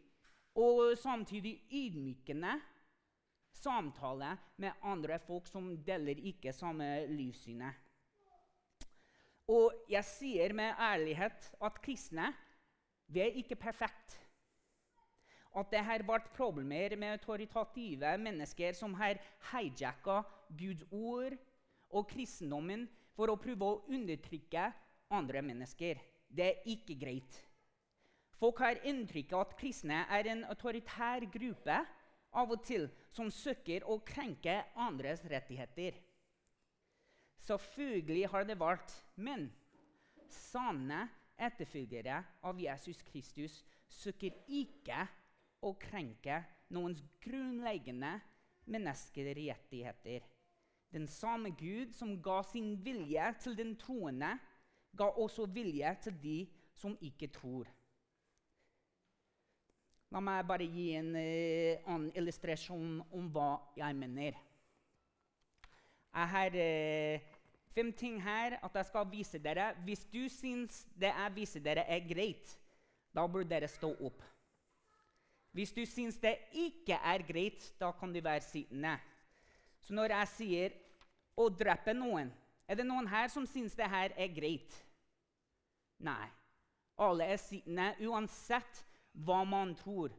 og 0.55 0.95
samtidig 0.99 1.57
ydmykende 1.73 2.55
samtale 3.55 4.35
med 4.61 4.73
andre 4.83 5.19
folk 5.23 5.49
som 5.51 5.71
deler 5.87 6.21
ikke 6.31 6.53
samme 6.53 7.07
livssynet. 7.11 7.81
Og 9.51 9.85
jeg 9.91 10.05
sier 10.09 10.55
med 10.57 10.79
ærlighet 10.81 11.51
at 11.61 11.81
kristne 11.85 12.31
vi 13.13 13.21
er 13.21 13.35
ikke 13.37 13.59
perfekte. 13.61 14.21
At 15.55 15.69
det 15.71 15.85
har 15.87 16.03
vært 16.03 16.33
problemer 16.35 16.97
med 16.99 17.15
autoritative 17.15 18.17
mennesker 18.19 18.75
som 18.75 18.95
har 18.99 19.21
hijacka 19.53 20.23
Guds 20.51 20.83
ord 20.91 21.37
og 21.95 22.09
kristendommen 22.11 22.89
for 23.15 23.31
å 23.31 23.39
prøve 23.39 23.69
å 23.69 23.83
undertrykke 23.87 24.65
andre 25.15 25.45
mennesker. 25.47 26.01
Det 26.27 26.49
er 26.49 26.73
ikke 26.73 26.97
greit. 26.99 27.39
Folk 28.45 28.59
har 28.61 28.77
inntrykk 28.85 29.31
av 29.33 29.43
at 29.47 29.53
kristne 29.57 30.03
er 30.13 30.27
en 30.29 30.43
autoritær 30.53 31.25
gruppe 31.33 31.77
av 32.37 32.51
og 32.53 32.59
til 32.67 32.83
som 33.09 33.31
søker 33.33 33.87
å 33.89 33.95
krenke 34.05 34.59
andres 34.85 35.23
rettigheter. 35.33 35.95
Selvfølgelig 37.41 38.27
har 38.29 38.45
det 38.45 38.59
vært, 38.61 38.93
men 39.17 39.47
sanne 40.29 41.07
etterfølgere 41.41 42.19
av 42.45 42.61
Jesus 42.61 43.01
Kristus 43.09 43.55
søker 43.89 44.37
ikke 44.45 45.07
å 45.65 45.71
krenke 45.81 46.43
noens 46.77 47.01
grunnleggende 47.25 48.11
menneskerettigheter. 48.69 50.21
Den 50.93 51.09
samme 51.09 51.55
Gud 51.57 51.97
som 51.97 52.13
ga 52.21 52.43
sin 52.51 52.75
vilje 52.85 53.25
til 53.41 53.57
den 53.57 53.73
troende, 53.81 54.35
ga 54.93 55.09
også 55.17 55.49
vilje 55.49 55.95
til 56.05 56.21
de 56.27 56.37
som 56.77 56.99
ikke 57.01 57.31
tror. 57.33 57.73
La 60.15 60.21
meg 60.23 60.45
bare 60.47 60.67
gi 60.71 60.93
en 60.95 61.09
uh, 61.19 62.03
illustrasjon 62.15 63.01
om 63.19 63.25
hva 63.35 63.57
jeg 63.75 63.97
mener. 63.99 64.37
Jeg 66.15 66.31
har 66.31 66.55
uh, 66.55 67.33
fem 67.75 67.91
ting 67.99 68.21
her 68.23 68.55
at 68.61 68.79
jeg 68.79 68.89
skal 68.93 69.09
vise 69.11 69.41
dere. 69.43 69.73
Hvis 69.83 70.05
du 70.13 70.21
syns 70.31 70.85
det 70.95 71.11
jeg 71.11 71.35
viser 71.35 71.67
dere, 71.67 71.83
er 71.91 72.07
greit, 72.07 72.55
da 73.11 73.27
bør 73.27 73.43
dere 73.43 73.67
stå 73.67 73.91
opp. 74.07 74.23
Hvis 75.51 75.75
du 75.75 75.83
syns 75.83 76.21
det 76.23 76.37
ikke 76.63 76.95
er 76.95 77.27
greit, 77.27 77.67
da 77.83 77.91
kan 77.99 78.15
du 78.15 78.23
være 78.23 78.47
sittende. 78.47 78.95
Så 79.83 79.99
når 79.99 80.15
jeg 80.21 80.33
sier 80.37 80.81
å 81.35 81.51
drepe 81.51 81.91
noen, 81.91 82.31
er 82.71 82.79
det 82.79 82.87
noen 82.87 83.11
her 83.11 83.35
som 83.35 83.51
syns 83.51 83.75
det 83.75 83.91
her 83.91 84.15
er 84.15 84.31
greit? 84.31 84.79
Nei. 85.99 86.31
Alle 87.03 87.33
er 87.35 87.43
sittende 87.43 87.97
uansett 88.07 88.85
hva 89.15 89.45
man 89.45 89.75
tror. 89.79 90.13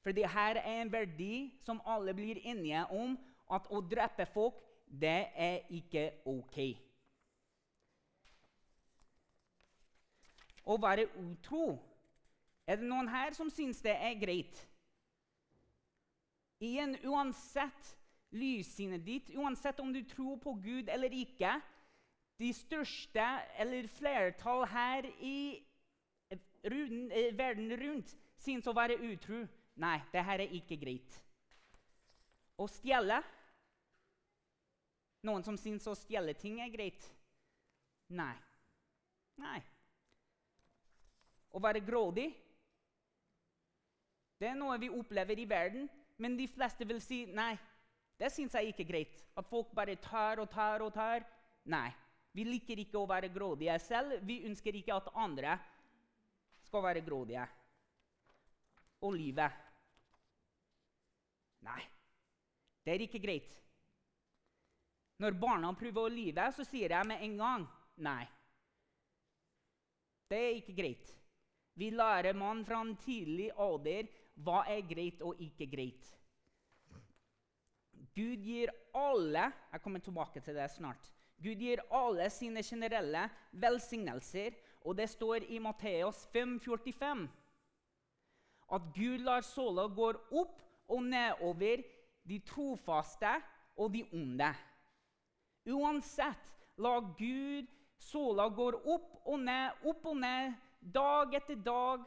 For 0.00 0.12
det 0.16 0.28
her 0.32 0.56
er 0.56 0.80
en 0.80 0.92
verdi 0.92 1.50
som 1.60 1.80
alle 1.86 2.14
blir 2.16 2.40
enige 2.44 2.84
om, 2.90 3.18
at 3.52 3.66
å 3.70 3.80
drepe 3.84 4.26
folk, 4.30 4.60
det 4.86 5.26
er 5.36 5.60
ikke 5.70 6.10
OK. 6.26 6.58
Å 10.70 10.76
være 10.78 11.08
utro 11.18 11.78
Er 12.68 12.78
det 12.78 12.86
noen 12.86 13.08
her 13.10 13.34
som 13.34 13.48
syns 13.50 13.80
det 13.82 13.94
er 13.96 14.18
greit? 14.20 14.58
Igjen, 16.62 16.92
uansett 17.08 17.94
lyssynet 18.36 19.02
ditt, 19.02 19.30
uansett 19.34 19.80
om 19.82 19.90
du 19.90 20.04
tror 20.06 20.36
på 20.38 20.52
Gud 20.62 20.90
eller 20.92 21.10
ikke 21.16 21.56
De 22.38 22.52
største 22.54 23.24
eller 23.58 23.88
flertall 23.90 24.62
her 24.70 25.08
i 25.18 25.64
verden 27.34 27.72
rundt 27.80 28.14
syns 28.40 28.68
å 28.68 28.76
være 28.76 28.98
utro. 29.10 29.44
Nei, 29.80 29.98
det 30.12 30.24
her 30.26 30.42
er 30.42 30.56
ikke 30.56 30.78
greit. 30.80 31.20
Å 32.60 32.66
stjele 32.68 33.20
Noen 35.28 35.44
som 35.44 35.56
synes 35.60 35.84
å 35.88 35.92
stjele 35.96 36.32
ting 36.36 36.62
er 36.64 36.70
greit? 36.72 37.04
Nei. 38.16 38.32
Nei. 39.40 39.58
Å 41.52 41.60
være 41.60 41.82
grådig 41.84 42.30
Det 44.40 44.48
er 44.48 44.56
noe 44.56 44.78
vi 44.80 44.88
opplever 44.88 45.36
i 45.36 45.44
verden, 45.44 45.84
men 46.16 46.38
de 46.38 46.46
fleste 46.48 46.86
vil 46.88 47.02
si 47.04 47.26
nei. 47.28 47.52
Det 48.16 48.30
syns 48.32 48.54
jeg 48.56 48.70
ikke 48.70 48.86
er 48.86 48.88
greit. 48.88 49.20
At 49.36 49.48
folk 49.48 49.74
bare 49.76 49.98
tar 50.00 50.40
og 50.40 50.48
tar 50.52 50.80
og 50.80 50.94
tar. 50.96 51.26
Nei. 51.68 51.90
Vi 52.32 52.46
liker 52.48 52.80
ikke 52.80 52.96
å 53.00 53.08
være 53.10 53.28
grådige 53.34 53.76
selv. 53.84 54.22
Vi 54.24 54.40
ønsker 54.48 54.76
ikke 54.80 54.96
at 54.96 55.12
andre 55.12 55.58
skal 56.64 56.84
være 56.86 57.04
grådige 57.04 57.44
og 59.00 59.16
livet. 59.16 59.66
Nei, 61.66 61.82
Det 62.84 62.94
er 62.94 63.02
ikke 63.04 63.20
greit. 63.20 63.50
Når 65.20 65.36
barna 65.36 65.72
prøver 65.76 66.06
å 66.06 66.12
lyve, 66.12 66.46
så 66.56 66.64
sier 66.64 66.94
jeg 66.94 67.06
med 67.06 67.20
en 67.26 67.34
gang 67.36 67.66
nei. 68.00 68.24
Det 70.30 70.38
er 70.38 70.56
ikke 70.56 70.76
greit. 70.78 71.10
Vi 71.76 71.90
lærer 71.92 72.36
man 72.36 72.64
fra 72.64 72.80
en 72.80 72.94
tidlig 72.96 73.50
alder 73.60 74.08
hva 74.40 74.62
er 74.72 74.80
greit 74.88 75.20
og 75.26 75.40
ikke 75.44 75.68
greit. 75.68 76.08
Gud 78.16 78.42
gir 78.42 78.72
alle 78.96 79.50
jeg 79.50 79.82
kommer 79.84 80.02
tilbake 80.02 80.40
til 80.44 80.56
det 80.56 80.70
snart, 80.72 81.12
Gud 81.40 81.60
gir 81.62 81.80
alle 81.88 82.26
sine 82.32 82.60
generelle 82.64 83.22
velsignelser, 83.52 84.56
og 84.84 84.96
det 84.96 85.08
står 85.08 85.46
i 85.48 85.60
Matteus 85.62 86.26
5,45 86.34 87.28
at 88.70 88.90
Gud 88.94 89.24
lar 89.26 89.44
såla 89.46 89.86
gå 89.90 90.12
opp 90.30 90.60
og 90.90 91.02
nedover 91.06 91.82
de 92.26 92.38
trofaste 92.46 93.32
og 93.76 93.92
de 93.94 94.04
onde. 94.14 94.50
Uansett, 95.70 96.54
la 96.80 96.98
Gud 97.18 97.68
såla 98.00 98.48
gå 98.48 98.70
opp 98.78 99.20
og 99.26 99.40
ned, 99.42 99.84
opp 99.84 100.06
og 100.12 100.16
ned, 100.22 100.56
dag 100.80 101.36
etter 101.36 101.58
dag, 101.60 102.06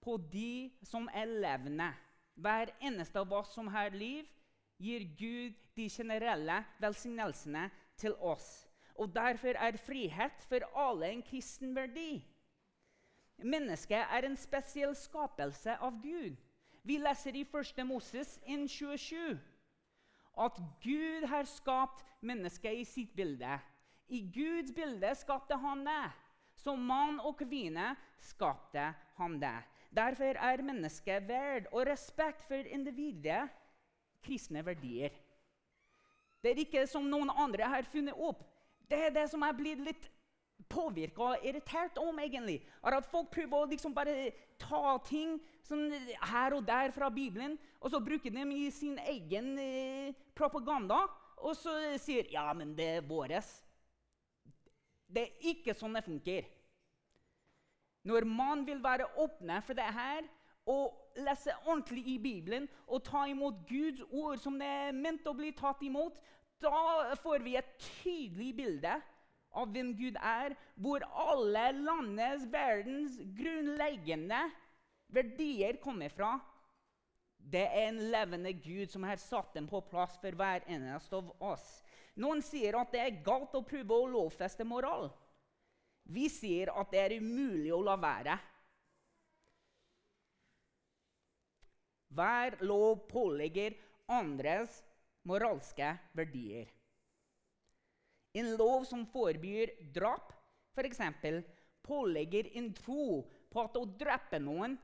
på 0.00 0.14
de 0.32 0.70
som 0.86 1.08
er 1.12 1.28
levende. 1.28 1.90
Hver 2.38 2.70
eneste 2.80 3.18
av 3.20 3.32
oss 3.34 3.50
som 3.52 3.66
har 3.74 3.90
liv, 3.90 4.24
gir 4.78 5.04
Gud 5.18 5.56
de 5.76 5.88
generelle 5.90 6.60
velsignelsene 6.80 7.66
til 7.98 8.14
oss. 8.22 8.68
Og 8.98 9.10
derfor 9.14 9.58
er 9.58 9.78
frihet 9.82 10.46
for 10.48 10.64
alle 10.78 11.10
en 11.12 11.22
kristen 11.26 11.74
verdi. 11.76 12.22
Mennesket 13.38 14.02
er 14.10 14.26
en 14.26 14.36
spesiell 14.36 14.94
skapelse 14.98 15.76
av 15.78 16.00
Gud. 16.02 16.36
Vi 16.82 16.98
leser 16.98 17.36
i 17.36 17.44
1. 17.46 17.84
Moses 17.86 18.38
1,27 18.46 19.38
at 20.38 20.58
Gud 20.82 21.26
har 21.26 21.46
skapt 21.50 22.04
mennesket 22.20 22.80
i 22.80 22.84
sitt 22.86 23.14
bilde. 23.14 23.58
I 24.08 24.22
Guds 24.34 24.72
bilde 24.74 25.10
skapte 25.18 25.58
han 25.58 25.84
det. 25.86 26.06
Som 26.58 26.82
mann 26.82 27.20
og 27.22 27.36
kvinne 27.38 27.92
skapte 28.18 28.88
han 29.18 29.38
det. 29.38 29.56
Derfor 29.94 30.38
er 30.42 30.62
mennesket 30.62 31.28
verd 31.28 31.68
og 31.72 31.86
respekt 31.86 32.42
for 32.48 32.66
individet 32.66 33.46
kristne 34.24 34.64
verdier. 34.66 35.14
Det 36.42 36.52
er 36.52 36.62
ikke 36.62 36.86
som 36.90 37.06
noen 37.06 37.30
andre 37.30 37.68
har 37.70 37.86
funnet 37.92 38.18
opp. 38.18 38.42
Det 38.90 38.98
er 39.06 39.14
det 39.14 39.26
som 39.30 39.42
er 39.46 39.56
blitt 39.56 39.82
litt 39.84 40.08
påvirka 40.68 41.22
og 41.22 41.46
irritert 41.46 41.98
om, 42.02 42.18
egentlig. 42.18 42.58
At 42.82 43.06
folk 43.06 43.30
prøver 43.34 43.56
å 43.58 43.68
liksom 43.70 43.94
bare 43.94 44.32
ta 44.60 44.96
ting 45.06 45.38
sånn 45.66 45.92
her 46.30 46.56
og 46.56 46.66
der 46.66 46.92
fra 46.94 47.10
Bibelen, 47.12 47.56
og 47.78 47.92
så 47.92 48.00
bruker 48.02 48.34
dem 48.34 48.50
i 48.52 48.68
sin 48.74 48.98
egen 49.06 49.54
eh, 49.62 50.14
propaganda. 50.36 51.04
Og 51.38 51.54
så 51.56 51.74
sier 52.02 52.26
ja, 52.32 52.48
men 52.56 52.74
det 52.76 52.88
er 52.98 53.06
våres. 53.06 53.50
Det 55.08 55.24
er 55.24 55.52
ikke 55.54 55.76
sånn 55.76 55.94
det 55.96 56.04
funker. 56.04 56.48
Når 58.08 58.26
man 58.28 58.64
vil 58.66 58.80
være 58.82 59.08
åpne 59.20 59.60
for 59.64 59.78
det 59.78 59.86
her 59.94 60.26
og 60.68 61.22
lese 61.24 61.54
ordentlig 61.64 62.04
i 62.12 62.16
Bibelen 62.20 62.66
og 62.86 63.04
ta 63.06 63.24
imot 63.28 63.62
Guds 63.68 64.02
ord 64.10 64.40
som 64.42 64.58
det 64.60 64.68
er 64.68 64.96
ment 64.96 65.26
å 65.26 65.36
bli 65.36 65.52
tatt 65.56 65.82
imot, 65.86 66.18
da 66.60 67.14
får 67.22 67.44
vi 67.44 67.56
et 67.58 67.70
tydelig 68.02 68.50
bilde 68.58 68.98
av 69.56 69.72
hvem 69.72 69.94
Gud 69.96 70.18
er, 70.20 70.54
hvor 70.76 71.04
alle 71.08 71.70
landets, 71.76 72.46
verdens 72.52 73.18
grunnleggende 73.38 74.42
verdier 75.12 75.78
kommer 75.82 76.12
fra. 76.12 76.36
Det 77.38 77.64
er 77.64 77.88
en 77.88 78.02
levende 78.12 78.52
Gud 78.52 78.90
som 78.92 79.06
har 79.08 79.20
satt 79.22 79.54
dem 79.56 79.68
på 79.70 79.80
plass 79.88 80.18
for 80.20 80.36
hver 80.36 80.66
eneste 80.68 81.16
av 81.16 81.30
oss. 81.54 81.66
Noen 82.18 82.42
sier 82.44 82.76
at 82.76 82.92
det 82.92 83.00
er 83.00 83.22
galt 83.24 83.54
å 83.54 83.64
prøve 83.64 83.94
å 83.94 84.10
lovfeste 84.10 84.66
moral. 84.66 85.08
Vi 86.08 86.26
sier 86.32 86.72
at 86.72 86.90
det 86.92 87.00
er 87.04 87.18
umulig 87.22 87.72
å 87.74 87.82
la 87.84 87.96
være. 88.00 88.36
Hver 92.18 92.56
lov 92.64 93.04
pålegger 93.10 93.76
andres 94.10 94.80
moralske 95.28 95.92
verdier. 96.16 96.66
En 98.38 98.54
lov 98.58 98.86
som 98.86 99.06
forbyr 99.10 99.72
drap, 99.94 100.32
f.eks., 100.76 101.00
pålegger 101.88 102.50
en 102.60 102.70
tro 102.76 103.24
på 103.48 103.64
at 103.64 103.76
å 103.80 103.86
drepe 103.98 104.38
noen 104.42 104.76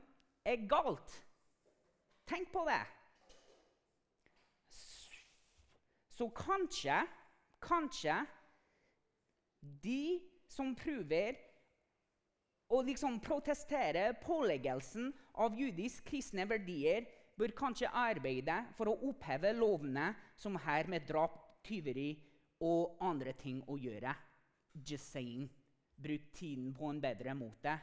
er 0.45 0.63
galt. 0.69 1.11
Tenk 2.25 2.49
på 2.53 2.63
det. 2.67 2.81
Så 6.15 6.29
kanskje, 6.33 7.01
kanskje 7.61 8.15
de 9.83 10.21
som 10.49 10.71
prøver 10.77 11.37
å 12.71 12.79
liksom 12.85 13.19
protestere 13.21 14.13
påleggelsen 14.23 15.11
av 15.43 15.57
jødisk 15.59 16.07
kristne 16.07 16.47
verdier, 16.49 17.05
bør 17.35 17.51
kanskje 17.57 17.91
arbeide 17.91 18.61
for 18.77 18.89
å 18.89 18.99
oppheve 19.09 19.51
lovene 19.57 20.13
som 20.39 20.55
her 20.65 20.87
med 20.89 21.03
drap, 21.09 21.35
tyveri 21.65 22.13
og 22.63 22.95
andre 23.03 23.33
ting 23.37 23.61
å 23.67 23.77
gjøre. 23.79 24.13
Just 24.87 25.11
saying. 25.11 25.49
Bruk 25.95 26.31
tiden 26.35 26.73
på 26.75 26.89
en 26.91 27.01
bedre 27.03 27.35
måte. 27.37 27.77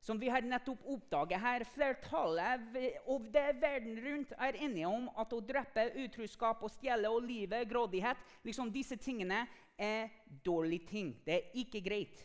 Som 0.00 0.18
vi 0.18 0.30
har 0.32 0.42
nettopp 0.42 0.80
oppdaget 0.88 1.42
her, 1.42 1.64
Flertallet 1.68 2.76
av 3.04 3.26
det 3.32 3.46
verden 3.60 3.98
rundt 4.00 4.32
er 4.32 4.56
enige 4.64 4.88
om 4.88 5.10
at 5.20 5.32
å 5.36 5.42
drepe, 5.44 5.90
utroskap, 6.00 6.62
og 6.64 6.72
stjele 6.72 7.10
og 7.12 7.26
livet, 7.28 7.68
grådighet 7.68 8.22
liksom 8.46 8.72
Disse 8.72 8.96
tingene 8.96 9.44
er 9.76 10.08
dårlige 10.44 10.88
ting. 10.88 11.12
Det 11.26 11.36
er 11.36 11.60
ikke 11.62 11.84
greit. 11.84 12.24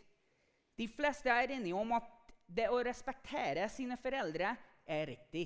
De 0.80 0.88
fleste 0.88 1.32
er 1.32 1.58
enige 1.58 1.76
om 1.76 1.92
at 1.98 2.10
det 2.48 2.70
å 2.72 2.80
respektere 2.84 3.68
sine 3.74 3.98
foreldre 4.00 4.56
er 4.88 5.06
riktig. 5.12 5.46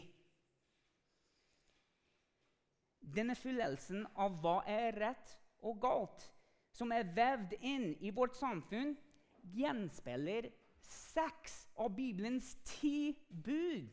Denne 2.99 3.33
følelsen 3.33 4.05
av 4.21 4.37
hva 4.43 4.59
er 4.69 4.93
rett 5.01 5.37
og 5.61 5.79
galt, 5.81 6.25
som 6.75 6.91
er 6.95 7.07
vevd 7.15 7.55
inn 7.59 7.91
i 7.99 8.11
vårt 8.15 8.37
samfunn, 8.39 8.95
gjenspeiler 9.55 10.49
seks 10.89 11.63
av 11.79 11.93
Bibelens 11.95 12.53
ti 12.67 13.13
bud. 13.29 13.89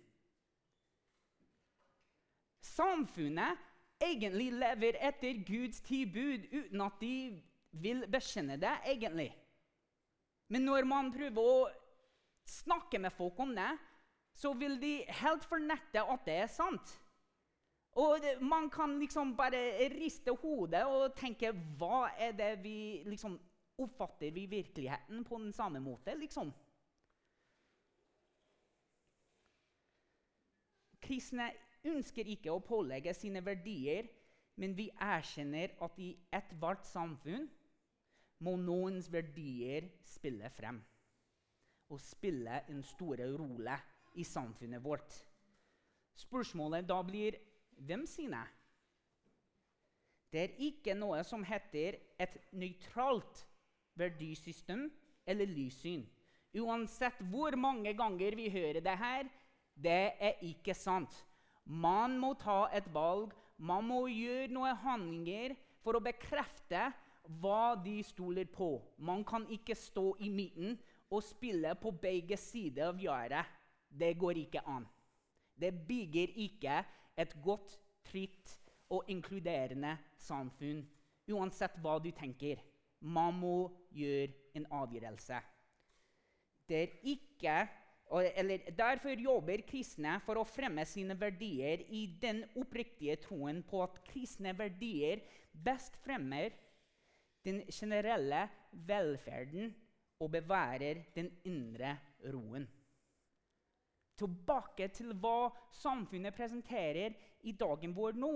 Samfunnet 2.66 3.62
egentlig 4.02 4.50
lever 4.52 4.98
etter 5.08 5.40
Guds 5.48 5.80
ti 5.86 6.04
bud 6.04 6.46
uten 6.52 6.84
at 6.84 7.00
de 7.00 7.16
vil 7.76 8.04
bekjenne 8.10 8.58
det, 8.60 8.74
egentlig. 8.88 9.30
Men 10.48 10.66
når 10.68 10.86
man 10.88 11.10
prøver 11.12 11.42
å 11.42 11.66
snakke 12.46 13.00
med 13.02 13.12
folk 13.14 13.38
om 13.42 13.54
det, 13.56 13.72
så 14.36 14.52
vil 14.54 14.76
de 14.80 15.00
helt 15.22 15.44
fornekte 15.48 16.04
at 16.04 16.26
det 16.28 16.36
er 16.44 16.52
sant. 16.52 16.92
Og 17.96 18.24
man 18.44 18.68
kan 18.70 18.98
liksom 19.00 19.36
bare 19.36 19.88
riste 19.88 20.34
hodet 20.42 20.84
og 20.84 21.14
tenke 21.16 21.52
Hva 21.80 22.10
er 22.18 22.34
det 22.36 22.52
vi 22.64 23.02
liksom 23.08 23.38
Oppfatter 23.76 24.30
vi 24.32 24.46
virkeligheten 24.48 25.24
på 25.24 25.36
den 25.36 25.52
samme 25.52 25.80
måte, 25.84 26.14
liksom? 26.16 26.48
Kristne 31.04 31.50
ønsker 31.84 32.30
ikke 32.32 32.54
å 32.54 32.62
pålegge 32.64 33.12
sine 33.12 33.42
verdier, 33.44 34.08
men 34.56 34.72
vi 34.78 34.86
erkjenner 34.96 35.74
at 35.84 35.98
i 36.00 36.14
ethvert 36.32 36.88
samfunn 36.88 37.44
må 38.48 38.56
noens 38.56 39.10
verdier 39.12 39.90
spille 40.08 40.48
frem. 40.56 40.80
Og 41.92 42.00
spille 42.00 42.62
en 42.72 42.80
stor 42.82 43.20
rolle 43.36 43.76
i 44.16 44.24
samfunnet 44.24 44.80
vårt. 44.82 45.20
Spørsmålet 46.16 46.88
da 46.88 47.02
blir 47.04 47.36
hvem 47.76 48.06
sine? 48.08 48.42
Det 50.32 50.42
er 50.42 50.60
ikke 50.68 50.94
noe 50.98 51.22
som 51.24 51.44
heter 51.46 51.98
et 52.20 52.34
nøytralt 52.52 53.44
verdisystem 53.96 54.88
eller 55.26 55.48
lyssyn. 55.48 56.04
Uansett 56.56 57.20
hvor 57.30 57.56
mange 57.56 57.92
ganger 57.96 58.36
vi 58.36 58.48
hører 58.52 58.80
det 58.80 58.96
her, 58.98 59.28
det 59.76 60.16
er 60.20 60.42
ikke 60.44 60.74
sant. 60.74 61.12
Man 61.64 62.18
må 62.18 62.32
ta 62.40 62.66
et 62.74 62.86
valg, 62.94 63.32
man 63.58 63.84
må 63.84 64.06
gjøre 64.08 64.52
noen 64.52 64.76
handlinger 64.84 65.56
for 65.84 65.96
å 65.96 66.04
bekrefte 66.04 66.88
hva 67.40 67.74
de 67.82 67.98
stoler 68.06 68.48
på. 68.50 68.76
Man 68.98 69.24
kan 69.26 69.46
ikke 69.52 69.74
stå 69.78 70.12
i 70.22 70.30
midten 70.30 70.76
og 71.10 71.24
spille 71.24 71.74
på 71.80 71.92
begge 72.02 72.38
sider 72.40 72.90
av 72.90 73.00
gjerdet. 73.00 73.44
Det 73.88 74.12
går 74.18 74.42
ikke 74.44 74.62
an. 74.68 74.86
Det 75.56 75.72
bygger 75.88 76.34
ikke 76.44 76.82
et 77.16 77.32
godt, 77.44 77.78
trygt 78.06 78.58
og 78.92 79.08
inkluderende 79.10 79.96
samfunn. 80.22 80.84
Uansett 81.32 81.74
hva 81.82 81.96
du 81.98 82.12
tenker. 82.14 82.60
Man 83.00 83.34
må 83.40 83.56
gjøre 83.94 84.32
en 84.56 84.66
avgjørelse. 84.72 85.40
Ikke 87.06 87.58
eller, 88.14 88.70
derfor 88.78 89.18
jobber 89.18 89.64
kristne 89.66 90.20
for 90.22 90.38
å 90.38 90.46
fremme 90.46 90.84
sine 90.86 91.16
verdier 91.18 91.82
i 91.90 92.04
den 92.22 92.44
oppriktige 92.58 93.16
troen 93.24 93.64
på 93.66 93.82
at 93.82 93.98
kristne 94.06 94.52
verdier 94.54 95.24
best 95.50 95.98
fremmer 96.04 96.54
den 97.46 97.64
generelle 97.70 98.44
velferden 98.86 99.72
og 100.22 100.30
bevarer 100.32 101.02
den 101.16 101.32
indre 101.46 101.96
roen. 102.30 102.66
Tilbake 104.16 104.88
til 104.96 105.12
hva 105.20 105.50
samfunnet 105.76 106.34
presenterer 106.36 107.16
i 107.44 107.52
dagen 107.52 107.92
vår 107.96 108.16
nå. 108.16 108.34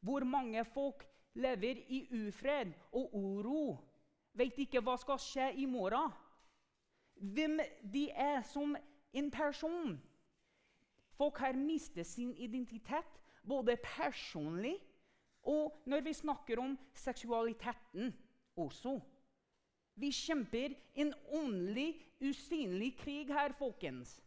Hvor 0.00 0.26
mange 0.26 0.64
folk 0.64 1.04
lever 1.38 1.82
i 1.92 2.02
ufred 2.26 2.72
og 2.92 3.14
uro, 3.14 3.76
vet 4.36 4.58
ikke 4.58 4.82
hva 4.84 4.96
skal 5.00 5.20
skje 5.22 5.50
i 5.62 5.66
morgen 5.70 6.12
hvem 7.16 7.60
de 7.92 8.10
er 8.10 8.42
som 8.44 8.76
en 9.16 9.30
person. 9.32 9.96
Folk 11.16 11.38
har 11.40 11.56
mistet 11.56 12.06
sin 12.06 12.34
identitet, 12.36 13.08
både 13.46 13.76
personlig 13.80 14.76
og 15.46 15.82
når 15.86 16.02
vi 16.04 16.12
snakker 16.12 16.60
om 16.60 16.74
seksualiteten 16.94 18.10
også. 18.58 18.98
Vi 19.96 20.10
kjemper 20.12 20.74
en 20.94 21.14
åndelig, 21.32 21.94
usynlig 22.20 22.96
krig 22.98 23.30
her, 23.32 23.54
folkens. 23.56 24.18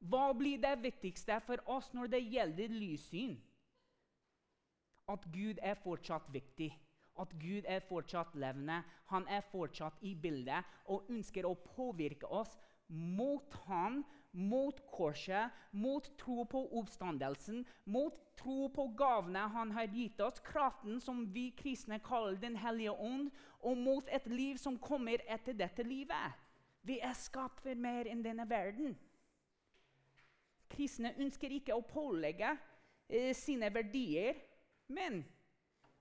Hva 0.00 0.32
blir 0.36 0.60
det 0.62 0.76
viktigste 0.82 1.40
for 1.46 1.62
oss 1.66 1.92
når 1.96 2.12
det 2.12 2.24
gjelder 2.24 2.68
lyssyn? 2.72 3.36
At 5.08 5.24
Gud 5.32 5.62
er 5.62 5.78
fortsatt 5.78 6.28
viktig 6.34 6.72
at 7.20 7.32
Gud 7.40 7.64
er 7.66 7.80
fortsatt 7.88 8.34
levende. 8.34 8.82
Han 9.06 9.26
er 9.28 9.44
fortsatt 9.50 10.02
i 10.04 10.14
bildet 10.14 10.64
og 10.92 11.10
ønsker 11.12 11.46
å 11.48 11.56
påvirke 11.76 12.28
oss 12.28 12.56
mot 12.88 13.54
Han, 13.66 14.02
mot 14.32 14.78
korset, 14.92 15.50
mot 15.72 16.06
tro 16.20 16.44
på 16.44 16.60
oppstandelsen, 16.78 17.64
mot 17.84 18.18
tro 18.38 18.68
på 18.68 18.84
gavene 18.98 19.46
han 19.54 19.72
har 19.72 19.88
gitt 19.90 20.20
oss, 20.20 20.38
kraften 20.44 21.00
som 21.00 21.24
vi 21.32 21.48
kristne 21.56 21.98
kaller 22.04 22.36
Den 22.36 22.56
hellige 22.56 22.92
ånd, 22.92 23.30
og 23.60 23.78
mot 23.78 24.08
et 24.12 24.26
liv 24.26 24.60
som 24.60 24.78
kommer 24.78 25.24
etter 25.26 25.56
dette 25.56 25.82
livet. 25.82 26.36
Vi 26.82 27.00
er 27.00 27.16
skapt 27.18 27.64
for 27.64 27.74
mer 27.74 28.06
enn 28.06 28.22
denne 28.22 28.46
verden. 28.46 28.94
Kristne 30.70 31.14
ønsker 31.22 31.52
ikke 31.56 31.76
å 31.76 31.84
pålegge 31.86 32.54
eh, 33.08 33.32
sine 33.36 33.70
verdier, 33.74 34.38
men 34.92 35.22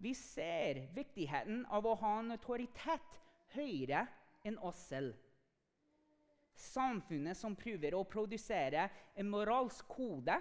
vi 0.02 0.14
ser 0.18 0.86
viktigheten 0.96 1.64
av 1.74 1.86
å 1.88 1.96
ha 2.02 2.18
en 2.20 2.34
autoritet 2.36 3.22
høyere 3.56 4.06
enn 4.46 4.58
oss 4.66 4.82
selv. 4.90 5.16
Samfunnet 6.56 7.36
som 7.38 7.56
prøver 7.60 7.96
å 7.96 8.06
produsere 8.08 8.88
en 9.16 9.30
moralsk 9.32 9.88
kode 9.92 10.38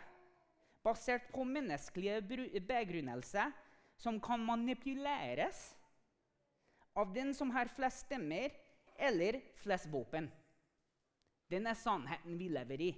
basert 0.85 1.31
på 1.33 1.47
menneskelige 1.49 2.21
begrunnelser 2.69 3.55
som 3.99 4.21
kan 4.23 4.43
manipuleres 4.45 5.73
av 6.95 7.15
den 7.15 7.33
som 7.35 7.51
har 7.55 7.71
flest 7.73 8.05
stemmer 8.07 8.53
eller 8.95 9.41
flest 9.63 9.89
våpen. 9.91 10.29
Den 11.51 11.67
er 11.67 11.79
sannheten 11.79 12.39
vi 12.39 12.49
lever 12.53 12.83
i. 12.83 12.93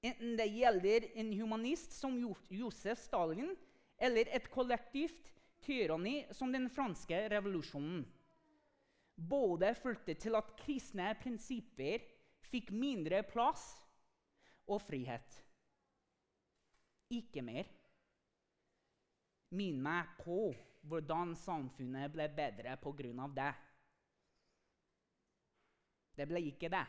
Enten 0.00 0.36
det 0.36 0.46
gjelder 0.48 1.10
en 1.20 1.32
humanist 1.36 1.92
som 1.92 2.16
Josef 2.48 3.02
Stalin 3.02 3.52
eller 4.00 4.30
et 4.32 4.48
kollektivt 4.52 5.28
tyranni 5.60 6.22
som 6.32 6.52
den 6.52 6.70
franske 6.72 7.18
revolusjonen. 7.28 8.06
Både 9.20 9.74
førte 9.76 10.14
til 10.16 10.38
at 10.38 10.54
kristne 10.56 11.10
prinsipper 11.20 12.06
fikk 12.48 12.72
mindre 12.72 13.20
plass 13.28 13.74
og 14.70 14.80
frihet. 14.80 15.36
Ikke 17.12 17.44
mer. 17.44 17.68
Minn 19.52 19.82
meg 19.82 20.14
på 20.22 20.46
hvordan 20.88 21.34
samfunnet 21.36 22.08
ble 22.14 22.28
bedre 22.32 22.78
pga. 22.80 23.26
det. 23.36 23.52
Det 26.16 26.26
ble 26.30 26.40
ikke 26.48 26.70
det. 26.72 26.86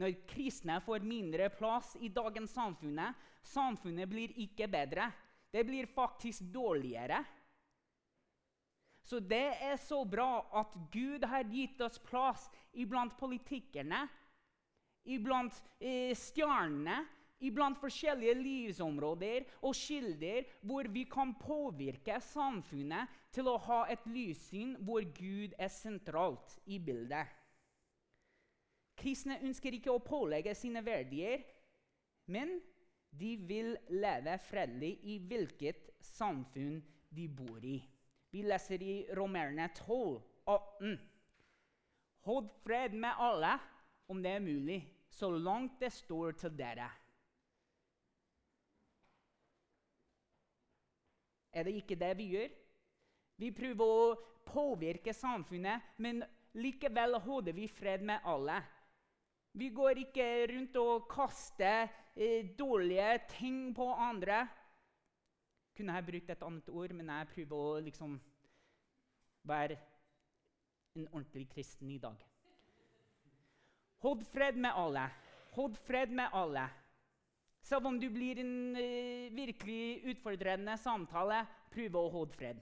Når 0.00 0.16
kristne 0.26 0.80
får 0.82 1.06
mindre 1.06 1.48
plass 1.54 1.94
i 2.02 2.10
dagens 2.10 2.54
samfunn, 2.56 2.98
samfunnet 3.46 4.10
blir 4.10 4.34
ikke 4.42 4.66
bedre. 4.70 5.10
Det 5.54 5.62
blir 5.66 5.86
faktisk 5.86 6.48
dårligere. 6.54 7.20
Så 9.04 9.20
det 9.20 9.46
er 9.62 9.76
så 9.78 10.00
bra 10.08 10.46
at 10.56 10.72
Gud 10.90 11.26
har 11.28 11.44
gitt 11.52 11.80
oss 11.84 12.00
plass 12.02 12.48
iblant 12.72 13.14
politikerne, 13.20 14.06
iblant 15.04 15.58
eh, 15.78 16.16
stjernene, 16.16 17.02
iblant 17.44 17.76
forskjellige 17.76 18.34
livsområder 18.40 19.44
og 19.68 19.76
kilder 19.76 20.48
hvor 20.64 20.88
vi 20.88 21.04
kan 21.10 21.34
påvirke 21.36 22.16
samfunnet 22.24 23.12
til 23.34 23.50
å 23.50 23.58
ha 23.66 23.82
et 23.92 24.06
lyssyn 24.08 24.78
hvor 24.80 25.04
Gud 25.14 25.52
er 25.58 25.72
sentralt 25.72 26.56
i 26.64 26.80
bildet. 26.80 27.28
Kristne 28.98 29.40
ønsker 29.44 29.74
ikke 29.76 29.92
å 29.92 30.02
pålegge 30.04 30.54
sine 30.56 30.82
verdier, 30.84 31.42
men 32.30 32.56
de 33.14 33.34
vil 33.46 33.74
leve 33.94 34.36
fredelig 34.48 34.96
i 35.06 35.18
hvilket 35.22 35.90
samfunn 36.04 36.80
de 37.14 37.28
bor 37.28 37.62
i. 37.64 37.78
Vi 38.34 38.42
leser 38.42 38.82
i 38.82 38.94
Romerne 39.14 39.68
12, 39.76 40.18
18. 40.50 40.96
Hold 42.26 42.50
fred 42.64 42.96
med 42.98 43.20
alle 43.20 43.52
om 44.10 44.22
det 44.22 44.34
er 44.34 44.42
mulig, 44.42 44.80
så 45.08 45.30
langt 45.30 45.78
det 45.80 45.92
står 45.94 46.34
til 46.40 46.56
dere. 46.58 46.88
Er 51.54 51.62
det 51.62 51.76
ikke 51.78 51.98
det 52.00 52.10
vi 52.18 52.30
gjør? 52.34 52.54
Vi 53.38 53.50
prøver 53.54 53.84
å 53.86 54.14
påvirke 54.46 55.14
samfunnet, 55.14 55.94
men 56.02 56.22
likevel 56.58 57.18
holder 57.22 57.54
vi 57.54 57.68
fred 57.70 58.02
med 58.02 58.26
alle. 58.26 58.58
Vi 59.54 59.68
går 59.70 60.00
ikke 60.02 60.26
rundt 60.50 60.76
og 60.82 61.04
kaster 61.10 61.86
eh, 62.16 62.46
dårlige 62.58 63.20
ting 63.36 63.68
på 63.76 63.86
andre. 63.92 64.48
Kunne 65.76 65.94
jeg 65.94 66.06
brukt 66.06 66.30
et 66.30 66.42
annet 66.42 66.70
ord, 66.70 66.94
men 66.94 67.12
jeg 67.12 67.28
prøver 67.34 67.54
å 67.54 67.82
liksom 67.86 68.16
være 69.46 69.76
en 70.98 71.06
ordentlig 71.12 71.46
kristen 71.54 71.90
i 71.90 72.00
dag. 72.02 72.18
Hold 74.02 74.26
fred 74.26 74.58
med 74.58 74.74
alle. 74.74 75.06
Hold 75.54 75.78
fred 75.86 76.10
med 76.10 76.34
alle. 76.34 76.66
Selv 77.62 77.86
om 77.86 78.00
du 78.00 78.10
blir 78.10 78.42
en 78.42 78.76
eh, 78.76 79.30
virkelig 79.32 80.02
utfordrende 80.12 80.74
samtale, 80.82 81.44
prøv 81.70 81.96
å 81.96 82.08
holde 82.18 82.34
fred. 82.34 82.58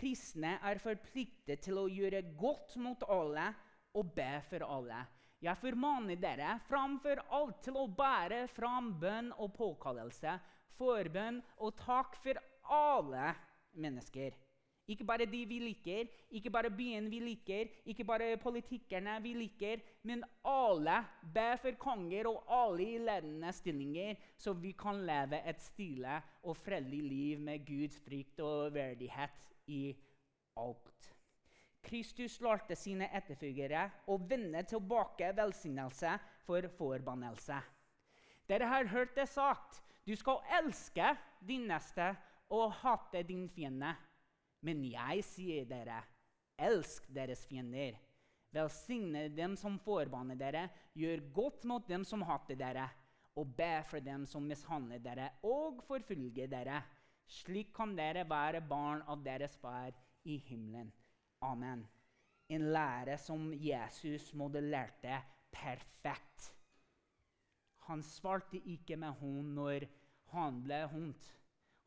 Kristne 0.00 0.56
er 0.64 0.80
forpliktet 0.80 1.62
til 1.66 1.78
å 1.80 1.88
gjøre 1.90 2.22
godt 2.40 2.76
mot 2.80 3.02
alle 3.12 3.50
og 3.98 4.12
be 4.16 4.32
for 4.48 4.64
alle. 4.64 5.04
Jeg 5.40 5.56
formaner 5.56 6.20
dere 6.20 6.58
framfor 6.68 7.22
alt 7.32 7.62
til 7.64 7.78
å 7.80 7.86
bære 7.96 8.44
fram 8.52 8.92
bønn 9.00 9.30
og 9.40 9.54
påkallelse, 9.56 10.36
forbønn 10.76 11.40
og 11.64 11.76
takk 11.80 12.16
for 12.20 12.40
alle 12.68 13.32
mennesker. 13.80 14.36
Ikke 14.90 15.06
bare 15.06 15.26
de 15.30 15.40
vi 15.46 15.60
liker, 15.62 16.08
ikke 16.34 16.50
bare 16.50 16.70
byen 16.74 17.06
vi 17.12 17.20
liker, 17.22 17.68
ikke 17.86 18.04
bare 18.04 18.32
politikerne 18.42 19.20
vi 19.22 19.36
liker, 19.38 19.84
men 20.02 20.24
alle. 20.42 20.96
Be 21.22 21.46
for 21.62 21.78
konger 21.78 22.26
og 22.26 22.50
alle 22.50 22.88
i 22.96 22.98
ledende 22.98 23.52
stillinger, 23.54 24.18
så 24.36 24.52
vi 24.58 24.72
kan 24.74 25.04
leve 25.06 25.40
et 25.46 25.62
stille 25.62 26.18
og 26.42 26.58
fredelig 26.58 27.04
liv 27.06 27.46
med 27.46 27.62
Guds 27.68 28.00
frykt 28.02 28.42
og 28.42 28.74
verdighet 28.74 29.49
i 29.70 29.82
alt. 30.58 31.10
Kristus 31.80 32.36
lærte 32.44 32.76
sine 32.76 33.08
etterfølgere 33.16 33.86
å 34.10 34.18
vende 34.28 34.62
tilbake 34.68 35.30
velsignelse 35.36 36.16
for 36.44 36.66
forbannelse. 36.76 37.56
Dere 38.50 38.68
har 38.68 38.90
hørt 38.90 39.14
det 39.16 39.28
sagt 39.30 39.80
du 40.04 40.16
skal 40.18 40.42
elske 40.58 41.14
din 41.46 41.68
neste 41.70 42.10
og 42.50 42.72
hate 42.80 43.22
din 43.22 43.46
fiende. 43.52 43.92
Men 44.66 44.82
jeg 44.84 45.24
sier 45.24 45.68
dere, 45.68 46.00
elsk 46.58 47.06
deres 47.14 47.44
fiender. 47.48 47.94
Velsigne 48.52 49.28
dem 49.32 49.54
som 49.56 49.78
forbanner 49.80 50.36
dere, 50.36 50.66
gjør 50.98 51.22
godt 51.32 51.68
mot 51.70 51.86
dem 51.88 52.04
som 52.04 52.24
hater 52.26 52.58
dere, 52.58 52.88
og 53.38 53.54
be 53.56 53.70
for 53.86 54.02
dem 54.02 54.26
som 54.26 54.44
mishandler 54.44 54.98
dere 55.00 55.30
og 55.46 55.78
forfølger 55.86 56.50
dere 56.50 56.80
slik 57.30 57.72
kan 57.76 57.94
dere 57.96 58.24
være 58.28 58.60
barn 58.66 59.02
av 59.06 59.22
deres 59.24 59.56
far 59.62 59.94
i 60.26 60.36
himmelen. 60.48 60.90
Amen. 61.46 61.86
En 62.50 62.66
lære 62.74 63.16
som 63.18 63.52
Jesus 63.54 64.32
modellerte 64.34 65.20
perfekt. 65.54 66.50
Han 67.86 68.02
svarte 68.02 68.58
ikke 68.58 68.96
med 68.98 69.14
hånd 69.20 69.54
når 69.54 69.86
han 70.34 70.58
ble 70.64 70.80
hånt. 70.92 71.30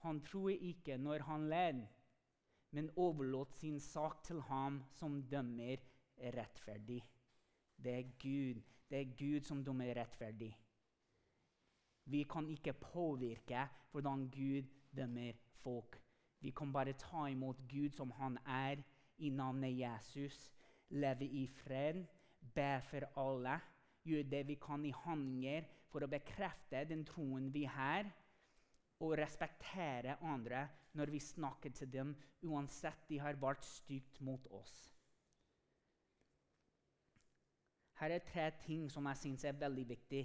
Han 0.04 0.22
tror 0.24 0.50
ikke 0.56 0.98
når 0.98 1.28
han 1.30 1.50
led. 1.50 1.84
men 2.74 2.90
overlot 2.98 3.54
sin 3.54 3.80
sak 3.80 4.24
til 4.26 4.40
ham 4.42 4.80
som 4.98 5.20
dømmer 5.30 5.78
rettferdig. 6.34 7.04
Det 7.78 7.92
er 7.94 8.08
Gud. 8.24 8.62
Det 8.90 8.98
er 9.00 9.12
Gud 9.20 9.46
som 9.46 9.64
dømmer 9.64 9.94
rettferdig. 9.94 10.50
Vi 12.06 12.24
kan 12.24 12.50
ikke 12.50 12.74
påvirke 12.74 13.68
hvordan 13.92 14.26
Gud 14.32 14.66
dømmer 14.96 15.38
folk. 15.64 16.00
Vi 16.44 16.52
kan 16.52 16.74
bare 16.74 16.94
ta 17.00 17.28
imot 17.32 17.62
Gud 17.70 17.96
som 17.96 18.12
han 18.12 18.38
er, 18.46 18.82
i 19.18 19.30
navnet 19.30 19.78
Jesus. 19.78 20.52
Leve 20.90 21.26
i 21.26 21.48
fred, 21.48 22.04
be 22.56 22.82
for 22.90 23.06
alle, 23.18 23.60
gjøre 24.04 24.30
det 24.30 24.48
vi 24.48 24.58
kan 24.62 24.86
i 24.86 24.92
handlinger 25.04 25.68
for 25.92 26.04
å 26.04 26.12
bekrefte 26.12 26.84
den 26.90 27.06
troen 27.08 27.48
vi 27.54 27.64
har, 27.70 28.10
og 29.04 29.18
respektere 29.20 30.18
andre 30.22 30.68
når 30.98 31.12
vi 31.12 31.20
snakker 31.20 31.74
til 31.76 31.90
dem, 31.92 32.14
uansett 32.44 33.08
de 33.10 33.20
har 33.22 33.40
vært 33.42 33.66
stygt 33.66 34.20
mot 34.22 34.46
oss. 34.52 34.74
Her 38.02 38.18
er 38.18 38.26
tre 38.28 38.50
ting 38.66 38.90
som 38.92 39.08
jeg 39.10 39.22
syns 39.22 39.46
er 39.48 39.60
veldig 39.60 39.86
viktig. 39.90 40.24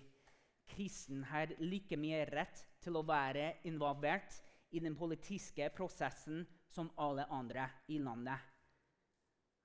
Kristen 0.69 1.23
har 1.31 1.53
like 1.63 1.97
mye 1.97 2.25
rett 2.29 2.65
til 2.83 2.99
å 2.99 3.07
være 3.07 3.53
involvert 3.69 4.41
i 4.71 4.81
den 4.81 4.97
politiske 4.97 5.71
prosessen 5.77 6.45
som 6.69 6.91
alle 7.01 7.25
andre 7.33 7.69
i 7.89 7.99
landet. 7.99 8.39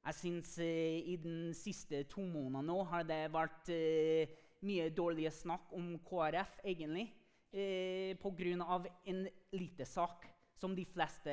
Jeg 0.04 0.18
syns 0.20 0.58
eh, 0.60 1.00
i 1.14 1.16
de 1.22 1.54
siste 1.56 2.04
to 2.12 2.26
månedene 2.28 2.68
nå 2.68 2.82
har 2.92 3.06
det 3.08 3.22
vært 3.32 3.70
eh, 3.72 4.34
mye 4.68 4.90
dårlige 4.96 5.32
snakk 5.32 5.72
om 5.76 5.94
KrF, 6.04 6.58
egentlig. 6.64 7.08
Eh, 7.54 8.16
Pga. 8.20 8.84
en 9.06 9.28
liten 9.52 9.86
sak 9.86 10.28
som 10.60 10.76
de 10.76 10.86
fleste 10.86 11.32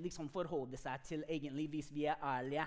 liksom 0.00 0.28
forholder 0.32 0.80
seg 0.80 1.04
til, 1.04 1.24
egentlig, 1.28 1.68
hvis 1.68 1.92
vi 1.92 2.06
er 2.08 2.20
ærlige. 2.22 2.66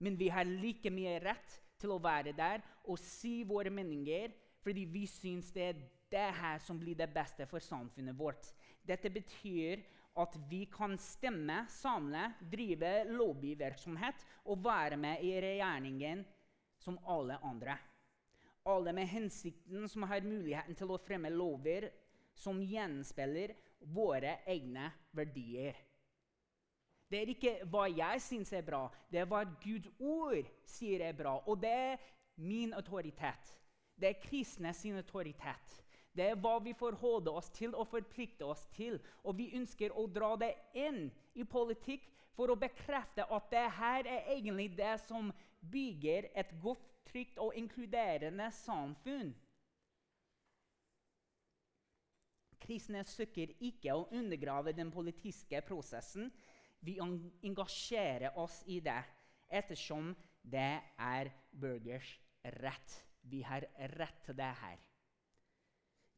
Men 0.00 0.16
vi 0.18 0.28
har 0.28 0.44
like 0.44 0.90
mye 0.90 1.18
rett 1.22 1.58
til 1.80 1.94
å 1.94 2.00
være 2.02 2.32
der 2.36 2.62
og 2.84 2.98
si 2.98 3.42
våre 3.44 3.70
meninger, 3.70 4.32
fordi 4.62 4.84
vi 4.86 5.06
syns 5.06 5.52
det 5.54 5.68
er 5.68 5.82
det 6.12 6.28
her 6.36 6.58
som 6.62 6.78
blir 6.78 6.96
det 6.98 7.08
beste 7.12 7.46
for 7.48 7.62
samfunnet 7.64 8.16
vårt. 8.18 8.52
Dette 8.82 9.10
betyr 9.14 9.82
at 10.20 10.36
vi 10.50 10.66
kan 10.68 10.96
stemme, 11.00 11.62
samle, 11.72 12.26
drive 12.52 13.04
lobbyvirksomhet 13.08 14.26
og 14.50 14.64
være 14.64 14.98
med 15.00 15.22
i 15.24 15.32
regjeringen 15.40 16.24
som 16.82 16.98
alle 17.08 17.38
andre. 17.46 17.78
Alle 18.68 18.92
med 18.94 19.08
hensikten 19.08 19.88
som 19.88 20.04
har 20.10 20.26
muligheten 20.26 20.76
til 20.78 20.92
å 20.92 21.00
fremme 21.02 21.30
lover 21.32 21.88
som 22.38 22.60
gjenspeiler 22.62 23.54
våre 23.94 24.38
egne 24.46 24.90
verdier. 25.16 25.78
Det 27.12 27.20
er 27.20 27.32
ikke 27.34 27.54
hva 27.68 27.88
jeg 27.90 28.22
syns 28.24 28.52
er 28.56 28.64
bra, 28.64 28.86
det 29.12 29.20
er 29.20 29.28
hva 29.28 29.42
Guds 29.60 29.90
ord 30.00 30.48
sier 30.68 31.02
er 31.04 31.16
bra. 31.16 31.34
Og 31.44 31.60
det 31.60 31.72
er 31.72 32.06
min 32.40 32.72
autoritet. 32.72 33.50
Det 33.94 34.08
er 34.08 34.22
kristne 34.22 34.72
sin 34.74 34.96
autoritet. 34.96 35.81
Det 36.12 36.26
er 36.28 36.40
hva 36.40 36.58
vi 36.60 36.74
forholder 36.76 37.38
oss 37.40 37.48
til 37.56 37.72
og 37.72 37.88
forplikter 37.88 38.50
oss 38.52 38.66
til. 38.76 38.98
Og 39.24 39.38
vi 39.38 39.52
ønsker 39.56 39.94
å 39.96 40.04
dra 40.12 40.34
det 40.40 40.52
inn 40.76 41.06
i 41.34 41.46
politikk 41.48 42.04
for 42.36 42.52
å 42.52 42.58
bekrefte 42.58 43.24
at 43.24 43.48
det 43.52 43.64
her 43.78 44.08
er 44.08 44.28
egentlig 44.34 44.70
det 44.76 44.94
som 45.06 45.32
bygger 45.72 46.30
et 46.34 46.52
godt, 46.62 46.88
trygt 47.12 47.40
og 47.42 47.56
inkluderende 47.58 48.46
samfunn. 48.56 49.32
Kristne 52.62 53.02
søker 53.04 53.50
ikke 53.60 53.96
å 53.96 54.06
undergrave 54.14 54.72
den 54.76 54.92
politiske 54.94 55.60
prosessen. 55.66 56.30
Vi 56.80 56.94
engasjerer 57.02 58.38
oss 58.38 58.62
i 58.70 58.78
det 58.80 59.00
ettersom 59.52 60.14
det 60.42 60.78
er 60.96 61.32
burgers 61.52 62.14
rett. 62.62 62.96
Vi 63.28 63.42
har 63.46 63.66
rett 63.98 64.24
til 64.24 64.38
det 64.38 64.54
her 64.62 64.80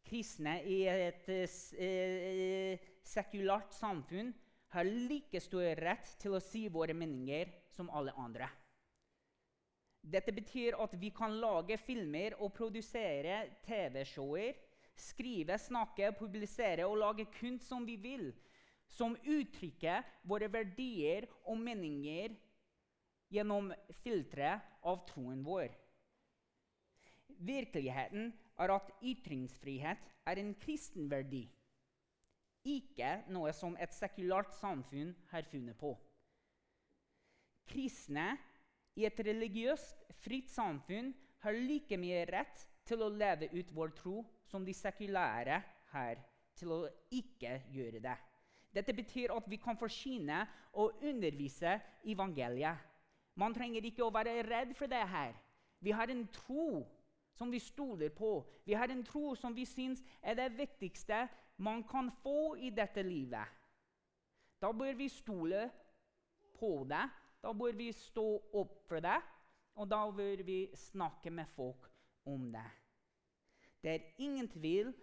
kristne 0.05 0.59
i 0.69 0.83
et 0.89 1.29
eh, 1.33 2.83
sekulært 3.05 3.75
samfunn 3.77 4.33
har 4.75 4.91
like 5.09 5.41
stor 5.43 5.79
rett 5.79 6.15
til 6.21 6.35
å 6.35 6.43
si 6.43 6.67
våre 6.73 6.97
meninger 6.97 7.51
som 7.75 7.91
alle 7.95 8.15
andre. 8.19 8.49
Dette 10.05 10.35
betyr 10.37 10.77
at 10.83 10.97
vi 11.01 11.09
kan 11.17 11.33
lage 11.41 11.79
filmer 11.81 12.35
og 12.43 12.53
produsere 12.57 13.39
TV-shower, 13.65 14.53
skrive, 15.01 15.57
snakke, 15.59 16.13
publisere 16.19 16.85
og 16.87 16.99
lage 17.01 17.25
kunst 17.39 17.71
som 17.71 17.87
vi 17.87 17.97
vil, 17.97 18.29
som 18.91 19.17
uttrykker 19.17 20.05
våre 20.29 20.51
verdier 20.53 21.27
og 21.49 21.57
meninger 21.59 22.35
gjennom 23.33 23.73
filteret 24.03 24.85
av 24.85 25.01
troen 25.09 25.41
vår. 25.47 25.73
Virkeligheten 27.45 28.29
er 28.59 28.73
at 28.75 28.91
ytringsfrihet 29.03 30.11
er 30.27 30.41
en 30.41 30.55
kristen 30.63 31.11
verdi, 31.11 31.45
ikke 32.65 33.11
noe 33.35 33.53
som 33.53 33.77
et 33.77 33.93
sekulært 33.93 34.55
samfunn 34.57 35.13
har 35.33 35.45
funnet 35.51 35.77
på. 35.77 35.93
Kristne 37.69 38.35
i 38.97 39.05
et 39.09 39.21
religiøst, 39.27 40.05
fritt 40.23 40.53
samfunn 40.53 41.13
har 41.45 41.59
like 41.59 41.99
mye 42.01 42.25
rett 42.31 42.65
til 42.89 43.03
å 43.05 43.11
leve 43.13 43.51
ut 43.53 43.73
vår 43.75 43.93
tro 43.97 44.23
som 44.49 44.65
de 44.65 44.75
sekulære 44.77 45.61
her 45.93 46.23
til 46.57 46.73
å 46.73 46.81
ikke 47.13 47.59
gjøre 47.75 48.01
det. 48.05 48.17
Dette 48.75 48.95
betyr 48.97 49.33
at 49.35 49.47
vi 49.51 49.59
kan 49.63 49.79
forsyne 49.79 50.45
og 50.81 51.03
undervise 51.05 51.77
evangeliet. 52.11 52.81
Man 53.39 53.55
trenger 53.55 53.87
ikke 53.87 54.05
å 54.07 54.13
være 54.15 54.43
redd 54.47 54.75
for 54.79 54.91
det 54.91 55.03
her. 55.11 55.35
Vi 55.83 55.95
har 55.95 56.11
en 56.11 56.25
tro 56.35 56.83
som 57.35 57.51
vi 57.51 57.59
stoler 57.59 58.09
på. 58.15 58.45
Vi 58.65 58.75
har 58.75 58.89
en 58.89 59.05
tro 59.05 59.35
som 59.39 59.55
vi 59.55 59.67
syns 59.67 60.03
er 60.23 60.39
det 60.39 60.53
viktigste 60.59 61.27
man 61.57 61.85
kan 61.87 62.11
få 62.23 62.57
i 62.57 62.71
dette 62.71 63.03
livet. 63.03 63.47
Da 64.61 64.73
bør 64.73 64.95
vi 64.97 65.09
stole 65.09 65.69
på 66.59 66.87
det, 66.89 67.05
da 67.43 67.53
bør 67.53 67.77
vi 67.77 67.91
stå 67.93 68.29
opp 68.55 68.79
for 68.89 69.03
det, 69.05 69.19
og 69.75 69.91
da 69.91 70.05
bør 70.11 70.43
vi 70.47 70.59
snakke 70.79 71.31
med 71.31 71.51
folk 71.57 71.91
om 72.27 72.53
det. 72.53 72.71
Det 73.83 73.91
er 73.91 74.23
ingen 74.23 74.49
tvil 74.49 74.95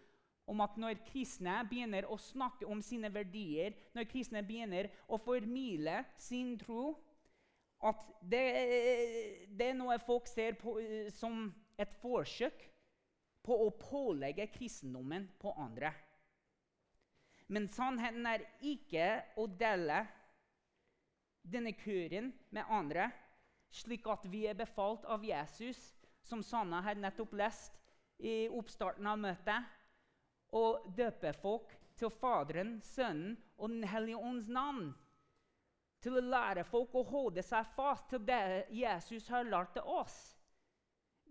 om 0.50 0.62
at 0.64 0.78
når 0.80 1.04
kristne 1.06 1.60
begynner 1.70 2.08
å 2.10 2.18
snakke 2.18 2.66
om 2.68 2.82
sine 2.84 3.12
verdier, 3.14 3.76
når 3.94 4.10
kristne 4.10 4.42
begynner 4.44 4.90
å 5.08 5.20
formidle 5.22 6.02
sin 6.20 6.56
tro, 6.60 6.96
at 7.82 8.02
det, 8.22 8.42
det 9.58 9.72
er 9.72 9.78
noe 9.78 9.98
folk 10.02 10.28
ser 10.30 10.58
på 10.60 10.76
som 11.14 11.48
et 11.82 11.94
forsøk 12.02 12.64
på 13.46 13.58
å 13.66 13.70
pålegge 13.82 14.48
kristendommen 14.54 15.28
på 15.42 15.54
andre. 15.58 15.92
Men 17.52 17.68
sannheten 17.68 18.28
er 18.30 18.46
ikke 18.64 19.08
å 19.42 19.48
dele 19.50 20.06
denne 21.42 21.74
kuren 21.76 22.32
med 22.54 22.70
andre, 22.70 23.10
slik 23.72 24.08
at 24.12 24.28
vi 24.32 24.46
er 24.48 24.58
befalt 24.58 25.06
av 25.10 25.26
Jesus, 25.26 25.80
som 26.24 26.44
Sanna 26.46 26.84
har 26.86 27.00
nettopp 27.00 27.34
lest 27.34 27.76
i 28.22 28.46
oppstarten 28.48 29.08
av 29.10 29.20
møtet, 29.20 29.68
å 30.52 30.84
døpe 30.96 31.32
folk 31.34 31.72
til 31.98 32.12
Faderen, 32.14 32.78
Sønnen 32.84 33.38
og 33.58 33.72
Den 33.72 33.88
hellige 33.88 34.20
ånds 34.20 34.50
navn. 34.52 34.92
Til 36.02 36.18
å 36.18 36.24
lære 36.24 36.64
folk 36.66 36.96
å 36.98 37.04
holde 37.08 37.44
seg 37.46 37.68
fast 37.76 38.10
til 38.10 38.24
det 38.26 38.68
Jesus 38.74 39.28
har 39.30 39.48
lært 39.48 39.76
til 39.76 39.86
oss. 39.86 40.18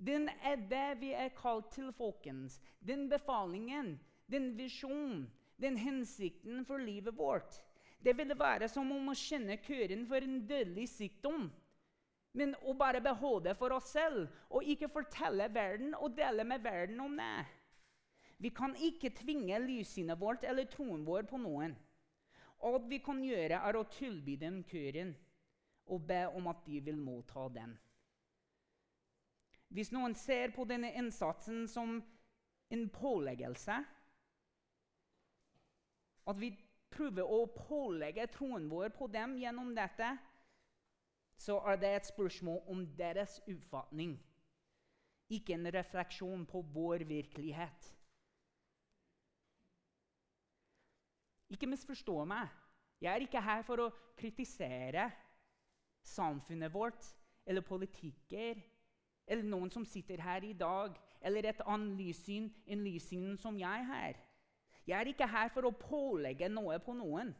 Den 0.00 0.30
er 0.40 0.56
det 0.56 1.00
vi 1.02 1.12
er 1.12 1.28
kalt 1.36 1.68
til, 1.74 1.90
folkens. 1.92 2.56
Den 2.80 3.08
befalingen, 3.10 3.98
den 4.32 4.54
visjonen, 4.56 5.26
den 5.60 5.76
hensikten 5.76 6.64
for 6.64 6.80
livet 6.80 7.16
vårt. 7.18 7.60
Det 8.00 8.16
ville 8.16 8.38
være 8.38 8.68
som 8.72 8.88
om 8.94 9.10
å 9.12 9.16
kjenne 9.18 9.58
kuren 9.60 10.06
for 10.08 10.24
en 10.24 10.38
dødelig 10.48 10.88
sykdom. 10.88 11.50
Men 12.32 12.54
å 12.64 12.72
bare 12.78 13.02
beholde 13.04 13.52
for 13.58 13.74
oss 13.76 13.90
selv 13.92 14.30
og 14.48 14.64
ikke 14.64 14.88
fortelle 14.88 15.50
verden 15.52 15.92
og 15.98 16.14
dele 16.16 16.46
med 16.48 16.64
verden 16.64 17.00
om 17.04 17.18
det. 17.20 17.44
Vi 18.40 18.54
kan 18.56 18.72
ikke 18.80 19.12
tvinge 19.18 19.58
livssynet 19.66 20.16
vårt 20.20 20.46
eller 20.48 20.70
troen 20.70 21.04
vår 21.04 21.28
på 21.28 21.42
noen. 21.42 21.74
Alt 22.64 22.88
vi 22.88 23.02
kan 23.04 23.20
gjøre, 23.24 23.58
er 23.60 23.76
å 23.76 23.88
tilby 23.92 24.38
dem 24.40 24.62
kuren 24.64 25.12
og 25.90 26.06
be 26.08 26.22
om 26.38 26.48
at 26.48 26.64
de 26.64 26.80
vil 26.86 26.96
motta 26.96 27.48
den. 27.52 27.74
Hvis 29.70 29.92
noen 29.94 30.16
ser 30.18 30.50
på 30.54 30.66
denne 30.66 30.90
innsatsen 30.98 31.68
som 31.70 32.00
en 32.70 32.88
påleggelse 32.90 33.76
At 36.30 36.38
vi 36.38 36.50
prøver 36.90 37.26
å 37.26 37.44
pålegge 37.54 38.26
troen 38.34 38.66
vår 38.70 38.90
på 38.94 39.06
dem 39.10 39.36
gjennom 39.38 39.70
dette, 39.74 40.10
så 41.40 41.56
er 41.70 41.78
det 41.80 41.90
et 41.96 42.10
spørsmål 42.10 42.60
om 42.70 42.82
deres 42.98 43.38
oppfatning, 43.48 44.18
ikke 45.32 45.54
en 45.56 45.70
refleksjon 45.72 46.44
på 46.50 46.60
vår 46.74 47.06
virkelighet. 47.08 47.88
Ikke 51.50 51.70
misforstå 51.70 52.18
meg. 52.30 52.50
Jeg 53.00 53.10
er 53.14 53.24
ikke 53.24 53.42
her 53.42 53.64
for 53.66 53.86
å 53.86 53.92
kritisere 54.18 55.08
samfunnet 56.06 56.70
vårt 56.74 57.06
eller 57.48 57.64
politikker 57.66 58.60
eller 59.30 59.46
noen 59.46 59.70
som 59.70 59.86
sitter 59.86 60.20
her 60.24 60.44
i 60.44 60.56
dag, 60.58 60.96
eller 61.22 61.46
et 61.46 61.62
annet 61.68 61.94
lyssyn 62.00 62.48
enn 62.66 62.82
lyssynet 62.82 63.38
som 63.40 63.58
jeg 63.60 63.86
har. 63.86 64.18
Jeg 64.88 64.96
er 64.98 65.10
ikke 65.12 65.28
her 65.30 65.52
for 65.54 65.68
å 65.68 65.76
pålegge 65.76 66.48
noe 66.50 66.80
på 66.82 66.96
noen. 66.98 67.30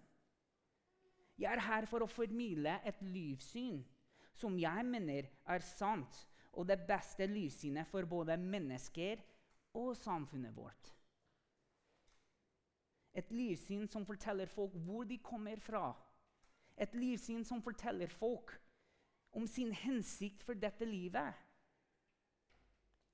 Jeg 1.41 1.51
er 1.51 1.65
her 1.65 1.89
for 1.91 2.05
å 2.05 2.11
formidle 2.11 2.77
et 2.87 3.01
livssyn 3.03 3.81
som 4.37 4.59
jeg 4.61 4.85
mener 4.87 5.27
er 5.51 5.65
sant, 5.65 6.27
og 6.53 6.69
det 6.69 6.79
beste 6.87 7.27
livssynet 7.31 7.89
for 7.89 8.07
både 8.07 8.37
mennesker 8.41 9.23
og 9.81 9.95
samfunnet 9.97 10.55
vårt. 10.55 10.93
Et 13.17 13.31
livssyn 13.35 13.89
som 13.91 14.07
forteller 14.07 14.47
folk 14.47 14.77
hvor 14.85 15.05
de 15.09 15.19
kommer 15.19 15.59
fra. 15.63 15.91
Et 16.79 16.93
livssyn 16.95 17.43
som 17.45 17.63
forteller 17.63 18.11
folk 18.13 18.53
om 19.33 19.47
sin 19.47 19.73
hensikt 19.75 20.45
for 20.47 20.59
dette 20.59 20.87
livet. 20.87 21.35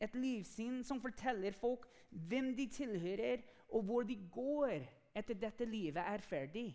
Et 0.00 0.14
livssyn 0.14 0.82
som 0.84 1.00
forteller 1.00 1.56
folk 1.56 1.86
hvem 2.10 2.52
de 2.56 2.66
tilhører, 2.68 3.42
og 3.68 3.82
hvor 3.82 4.02
de 4.02 4.16
går 4.32 4.84
etter 5.16 5.38
dette 5.40 5.64
livet 5.64 6.02
er 6.02 6.22
ferdig. 6.22 6.68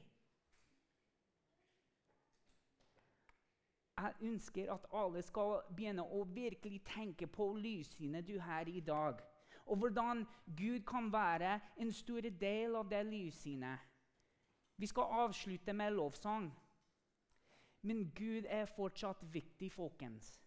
Jeg 4.02 4.14
ønsker 4.22 4.72
at 4.74 4.86
alle 4.98 5.22
skal 5.22 5.60
begynne 5.70 6.04
å 6.04 6.24
virkelig 6.26 6.82
tenke 6.90 7.28
på 7.30 7.52
livssynet 7.54 8.26
du 8.28 8.40
har 8.42 8.68
i 8.68 8.80
dag. 8.80 9.22
Og 9.66 9.78
hvordan 9.78 10.26
Gud 10.58 10.82
kan 10.90 11.12
være 11.14 11.60
en 11.78 11.92
stor 11.94 12.26
del 12.42 12.76
av 12.76 12.90
det 12.90 13.04
livssynet. 13.06 13.78
Vi 14.78 14.90
skal 14.90 15.14
avslutte 15.28 15.74
med 15.74 15.94
lovsang. 15.94 16.50
Men 17.82 18.12
Gud 18.18 18.46
er 18.50 18.66
fortsatt 18.66 19.22
viktig, 19.34 19.72
folkens. 19.72 20.40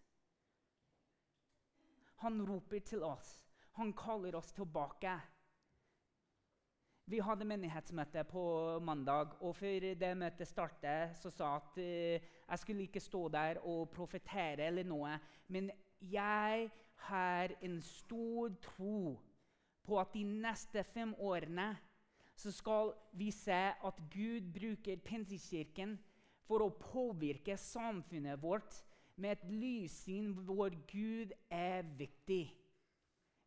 Han 2.23 2.41
roper 2.47 2.79
til 2.85 3.03
oss. 3.03 3.39
Han 3.75 3.91
kaller 3.97 4.37
oss 4.39 4.53
tilbake. 4.55 5.15
Vi 7.05 7.19
hadde 7.21 7.45
menighetsmøte 7.45 8.23
på 8.25 8.43
mandag, 8.81 9.35
og 9.45 9.53
før 9.55 9.91
det 9.99 10.13
møtet 10.17 10.49
startet, 10.49 11.13
så 11.19 11.29
sa 11.29 11.51
jeg 11.51 11.61
at 11.61 11.75
uh, 11.77 12.31
jeg 12.49 12.61
skulle 12.61 12.87
ikke 12.87 13.03
stå 13.03 13.27
der 13.29 13.59
og 13.61 13.91
profetere 13.93 14.71
eller 14.71 14.87
noe. 14.87 15.19
Men 15.53 15.69
jeg 16.01 16.71
har 17.05 17.53
en 17.61 17.77
stor 17.81 18.55
tro 18.63 19.19
på 19.85 19.99
at 20.01 20.15
de 20.15 20.23
neste 20.25 20.81
fem 20.95 21.13
årene 21.21 21.75
så 22.35 22.51
skal 22.51 22.91
vi 23.15 23.29
se 23.31 23.61
at 23.71 24.01
Gud 24.11 24.49
bruker 24.55 24.99
Pinsekirken 25.05 25.95
for 26.45 26.65
å 26.65 26.73
påvirke 26.73 27.55
samfunnet 27.59 28.41
vårt 28.41 28.81
med 29.15 29.31
et 29.31 29.43
livssyn 29.49 30.33
hvor 30.47 30.69
Gud 30.91 31.31
er 31.49 31.81
viktig. 31.97 32.55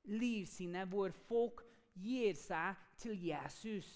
Livssynet 0.04 0.88
hvor 0.88 1.12
folk 1.28 1.62
gir 1.98 2.36
seg 2.38 2.78
til 2.96 3.18
Jesus. 3.28 3.88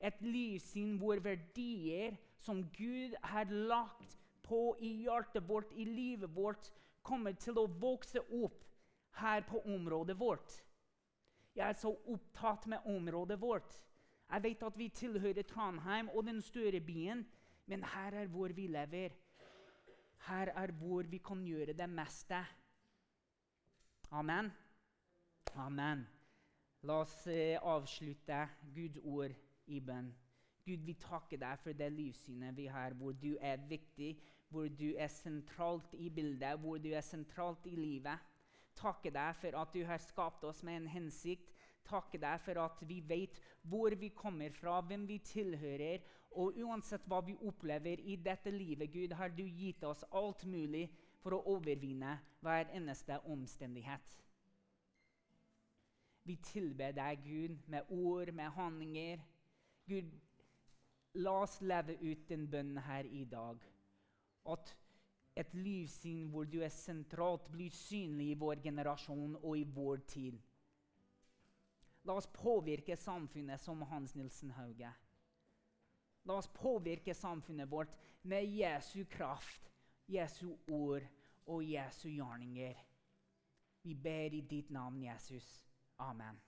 Et 0.00 0.20
livssyn 0.22 0.96
hvor 1.00 1.18
verdier 1.22 2.16
som 2.38 2.62
Gud 2.76 3.16
har 3.22 3.50
lagt 3.50 4.18
på 4.42 4.76
i 4.80 4.92
hjertet 5.02 5.48
vårt, 5.48 5.72
i 5.74 5.84
livet 5.84 6.30
vårt, 6.36 6.70
kommer 7.02 7.32
til 7.32 7.58
å 7.58 7.66
vokse 7.66 8.20
opp 8.20 8.64
her 9.18 9.42
på 9.48 9.60
området 9.66 10.18
vårt. 10.20 10.62
Jeg 11.56 11.68
er 11.68 11.78
så 11.78 11.90
opptatt 12.06 12.66
med 12.70 12.86
området 12.86 13.40
vårt. 13.40 13.80
Jeg 14.28 14.42
vet 14.44 14.62
at 14.62 14.78
vi 14.78 14.88
tilhører 14.88 15.42
Trondheim 15.42 16.10
og 16.14 16.26
den 16.26 16.42
større 16.42 16.80
byen, 16.80 17.24
men 17.66 17.84
her 17.84 18.14
er 18.22 18.28
hvor 18.30 18.52
vi 18.54 18.66
lever. 18.66 19.16
Her 20.26 20.52
er 20.54 20.72
hvor 20.72 21.02
vi 21.02 21.18
kan 21.18 21.44
gjøre 21.46 21.72
det 21.72 21.88
meste. 21.90 22.40
Amen. 24.10 24.50
Amen. 25.56 26.06
La 26.82 27.00
oss 27.02 27.26
eh, 27.26 27.58
avslutte 27.62 28.46
Guds 28.74 28.98
ord 29.02 29.34
i 29.66 29.80
bønn. 29.80 30.10
Gud, 30.64 30.84
vi 30.84 30.94
takker 31.00 31.40
deg 31.40 31.60
for 31.62 31.76
det 31.76 31.88
livssynet 31.94 32.56
vi 32.56 32.66
har, 32.68 32.92
hvor 32.98 33.14
du 33.16 33.30
er 33.40 33.60
viktig, 33.70 34.12
hvor 34.52 34.68
du 34.68 34.90
er 34.96 35.08
sentralt 35.12 35.94
i 35.96 36.10
bildet, 36.12 36.58
hvor 36.60 36.78
du 36.78 36.90
er 36.92 37.04
sentralt 37.04 37.66
i 37.66 37.76
livet. 37.76 38.20
Takker 38.78 39.14
deg 39.14 39.36
for 39.40 39.58
at 39.60 39.72
du 39.74 39.80
har 39.88 40.00
skapt 40.02 40.44
oss 40.44 40.62
med 40.62 40.82
en 40.82 40.90
hensikt. 40.92 41.54
Takker 41.88 42.20
deg 42.20 42.40
for 42.44 42.60
at 42.62 42.82
vi 42.86 43.00
vet 43.00 43.40
hvor 43.64 43.94
vi 43.96 44.12
kommer 44.14 44.52
fra, 44.54 44.80
hvem 44.80 45.06
vi 45.08 45.18
tilhører. 45.24 46.04
Og 46.38 46.54
uansett 46.62 47.06
hva 47.10 47.18
vi 47.26 47.34
opplever 47.48 48.00
i 48.06 48.14
dette 48.22 48.52
livet, 48.54 48.92
Gud, 48.92 49.12
har 49.18 49.32
du 49.34 49.42
gitt 49.42 49.82
oss 49.84 50.04
alt 50.14 50.44
mulig 50.46 50.86
for 51.18 51.34
å 51.34 51.42
overvinne 51.56 52.14
hver 52.44 52.70
eneste 52.78 53.18
omstendighet. 53.26 54.14
Vi 56.28 56.36
tilber 56.44 56.92
deg, 56.94 57.24
Gud, 57.24 57.56
med 57.66 57.90
ord, 57.90 58.30
med 58.36 58.52
handlinger. 58.54 59.22
Gud, 59.88 60.12
la 61.18 61.32
oss 61.42 61.56
leve 61.64 61.96
ut 62.04 62.28
den 62.28 62.46
bønnen 62.50 62.78
her 62.84 63.08
i 63.08 63.24
dag. 63.24 63.64
At 64.46 64.74
et 65.38 65.54
livssyn 65.54 66.28
hvor 66.30 66.46
du 66.50 66.60
er 66.62 66.74
sentralt, 66.74 67.48
blir 67.50 67.74
synlig 67.74 68.32
i 68.32 68.38
vår 68.38 68.62
generasjon 68.62 69.38
og 69.40 69.58
i 69.58 69.64
vår 69.74 70.04
tid. 70.10 70.38
La 72.04 72.14
oss 72.18 72.28
påvirke 72.32 72.96
samfunnet 72.96 73.60
som 73.60 73.82
Hans 73.90 74.14
Nilsen 74.14 74.52
Hauge. 74.56 74.92
La 76.24 76.34
oss 76.34 76.48
påvirke 76.48 77.14
samfunnet 77.14 77.70
vårt 77.70 77.98
med 78.22 78.44
Jesu 78.44 79.04
kraft, 79.04 79.70
Jesu 80.06 80.56
ord 80.66 81.06
og 81.46 81.64
Jesu 81.64 82.08
gjerninger. 82.08 82.84
Vi 83.82 83.94
ber 83.94 84.34
i 84.34 84.40
ditt 84.40 84.70
navn, 84.70 85.02
Jesus. 85.02 85.64
Amen. 85.98 86.40